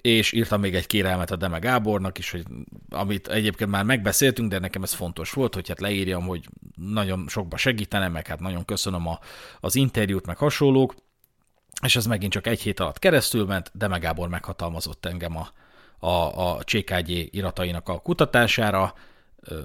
[0.00, 2.44] és írtam még egy kérelmet a Deme Gábornak is, hogy
[2.90, 6.44] amit egyébként már megbeszéltünk, de nekem ez fontos volt, hogy hát leírjam, hogy
[6.74, 9.18] nagyon sokba segítenem, meg hát nagyon köszönöm a,
[9.60, 10.94] az interjút, meg hasonlók,
[11.82, 15.48] és ez megint csak egy hét alatt keresztül ment, Deme Gábor meghatalmazott engem a,
[16.06, 18.94] a, a CKG iratainak a kutatására,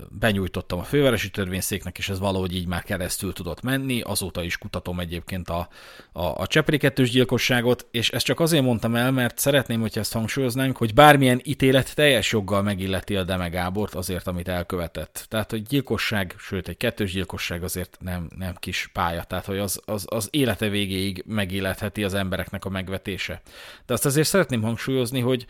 [0.09, 4.01] benyújtottam a fővárosi törvényszéknek, és ez valahogy így már keresztül tudott menni.
[4.01, 5.67] Azóta is kutatom egyébként a,
[6.11, 10.13] a, a Csepri kettős gyilkosságot, és ezt csak azért mondtam el, mert szeretném, hogy ezt
[10.13, 15.25] hangsúlyoznánk, hogy bármilyen ítélet teljes joggal megilleti a Deme Gábort azért, amit elkövetett.
[15.29, 19.81] Tehát, hogy gyilkosság, sőt, egy kettős gyilkosság azért nem, nem kis pálya, tehát, hogy az,
[19.85, 23.41] az, az élete végéig megilletheti az embereknek a megvetése.
[23.85, 25.45] De azt azért szeretném hangsúlyozni, hogy,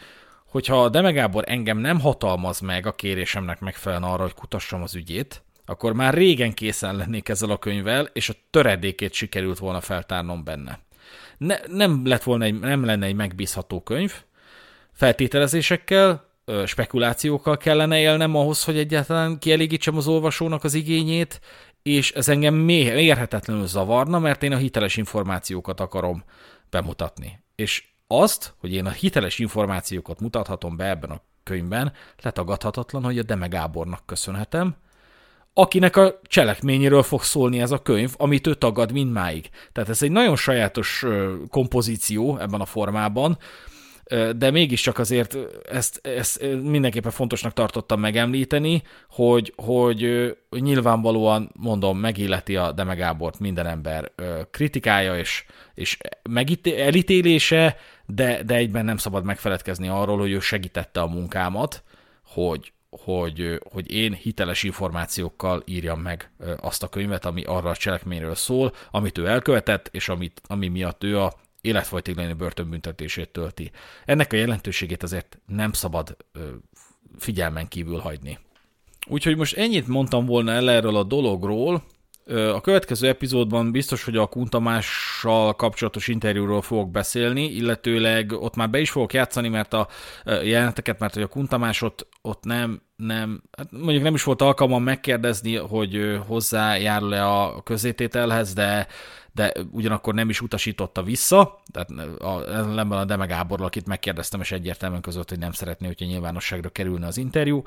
[0.54, 5.44] hogyha a Deme engem nem hatalmaz meg a kérésemnek megfelelően arra, hogy kutassam az ügyét,
[5.66, 10.80] akkor már régen készen lennék ezzel a könyvvel, és a töredékét sikerült volna feltárnom benne.
[11.38, 14.14] Ne, nem, lett volna egy, nem lenne egy megbízható könyv,
[14.92, 16.30] feltételezésekkel,
[16.66, 21.42] spekulációkkal kellene élnem ahhoz, hogy egyáltalán kielégítsem az olvasónak az igényét,
[21.84, 26.24] és ez engem mérhetetlenül zavarna, mert én a hiteles információkat akarom
[26.70, 27.40] bemutatni.
[27.56, 33.24] És azt, hogy én a hiteles információkat mutathatom be ebben a könyvben, letagadhatatlan, hogy a
[33.24, 34.76] Deme Gábornak köszönhetem,
[35.54, 39.50] akinek a cselekményéről fog szólni ez a könyv, amit ő tagad mindmáig.
[39.72, 41.06] Tehát ez egy nagyon sajátos
[41.50, 43.38] kompozíció ebben a formában,
[44.36, 45.38] de mégiscsak azért
[45.70, 53.68] ezt, ezt mindenképpen fontosnak tartottam megemlíteni, hogy, hogy nyilvánvalóan, mondom, megilleti a Deme Gábort minden
[53.68, 54.12] ember
[54.52, 55.98] kritikája és, és
[56.64, 61.84] elítélése, de, de egyben nem szabad megfeledkezni arról, hogy ő segítette a munkámat,
[62.26, 66.32] hogy, hogy, hogy én hiteles információkkal írjam meg
[66.62, 71.04] azt a könyvet, ami arra a cselekményről szól, amit ő elkövetett, és amit, ami miatt
[71.04, 71.34] ő a
[71.64, 73.72] életfolytégleni börtönbüntetését tölti.
[74.06, 76.18] Ennek a jelentőségét azért nem szabad
[77.18, 78.40] figyelmen kívül hagyni.
[79.08, 81.84] Úgyhogy most ennyit mondtam volna el erről a dologról,
[82.28, 88.80] a következő epizódban biztos, hogy a Kuntamással kapcsolatos interjúról fogok beszélni, illetőleg ott már be
[88.80, 89.88] is fogok játszani, mert a
[90.26, 94.84] jeleneteket, mert hogy a Kuntamás ott, ott nem, nem, hát mondjuk nem is volt alkalmam
[94.84, 98.88] megkérdezni, hogy hozzájárul-e a közétételhez, de
[99.34, 101.90] de ugyanakkor nem is utasította vissza, tehát
[102.22, 106.70] a, ellenben a Deme Gáborral, akit megkérdeztem, és egyértelműen között, hogy nem szeretné, hogyha nyilvánosságra
[106.70, 107.64] kerülne az interjú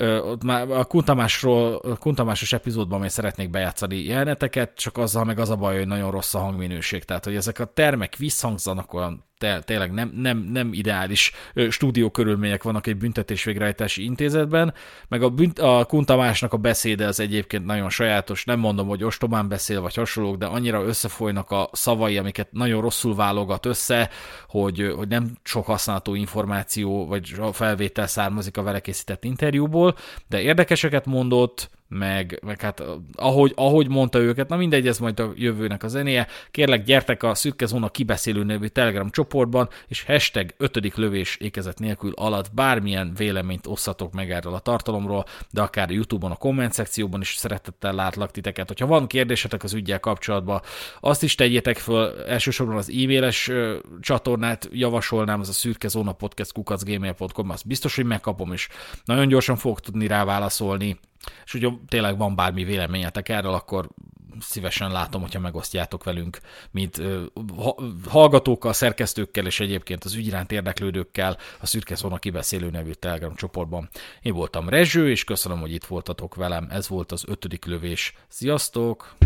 [0.00, 5.56] ott már a Kuntamásról, Kuntamásos epizódban még szeretnék bejátszani jeleneteket, csak azzal meg az a
[5.56, 7.04] baj, hogy nagyon rossz a hangminőség.
[7.04, 9.24] Tehát, hogy ezek a termek visszhangzanak olyan
[9.64, 11.32] tényleg nem, nem, nem ideális
[11.68, 14.74] stúdió körülmények vannak egy büntetés végrehajtási intézetben,
[15.08, 19.48] meg a, bünt, a Kuntamásnak a beszéde az egyébként nagyon sajátos, nem mondom, hogy ostobán
[19.48, 24.10] beszél, vagy hasonlók, de annyira összefolynak a szavai, amiket nagyon rosszul válogat össze,
[24.48, 29.96] hogy, hogy nem sok használható információ, vagy felvétel származik a vele készített interjúból,
[30.28, 32.82] de érdekeseket mondott, meg, meg hát
[33.14, 36.26] ahogy, ahogy mondta őket, na mindegy, ez majd a jövőnek a zenéje.
[36.50, 42.12] Kérlek, gyertek a Szürke Zóna kibeszélő nevű Telegram csoportban, és hashtag ötödik lövés ékezet nélkül
[42.14, 47.20] alatt bármilyen véleményt osszatok meg erről a tartalomról, de akár a Youtube-on, a komment szekcióban
[47.20, 48.68] is szeretettel látlak titeket.
[48.68, 50.60] Hogyha van kérdésetek az ügyel kapcsolatban,
[51.00, 53.50] azt is tegyétek föl, elsősorban az e-mailes
[54.00, 58.68] csatornát javasolnám, az a szürke zóna podcast kukacgmail.com, azt biztos, hogy megkapom, és
[59.04, 60.98] nagyon gyorsan fogok tudni rá válaszolni
[61.44, 63.88] és hogyha tényleg van bármi véleményetek erről, akkor
[64.40, 66.38] szívesen látom, hogyha megosztjátok velünk,
[66.70, 67.02] mint
[68.08, 73.88] hallgatókkal, szerkesztőkkel és egyébként az ügyiránt érdeklődőkkel a Szürke Szóna kibeszélő nevű Telegram csoportban.
[74.22, 76.66] Én voltam Rezső, és köszönöm, hogy itt voltatok velem.
[76.70, 78.14] Ez volt az ötödik lövés.
[78.28, 79.16] Sziasztok!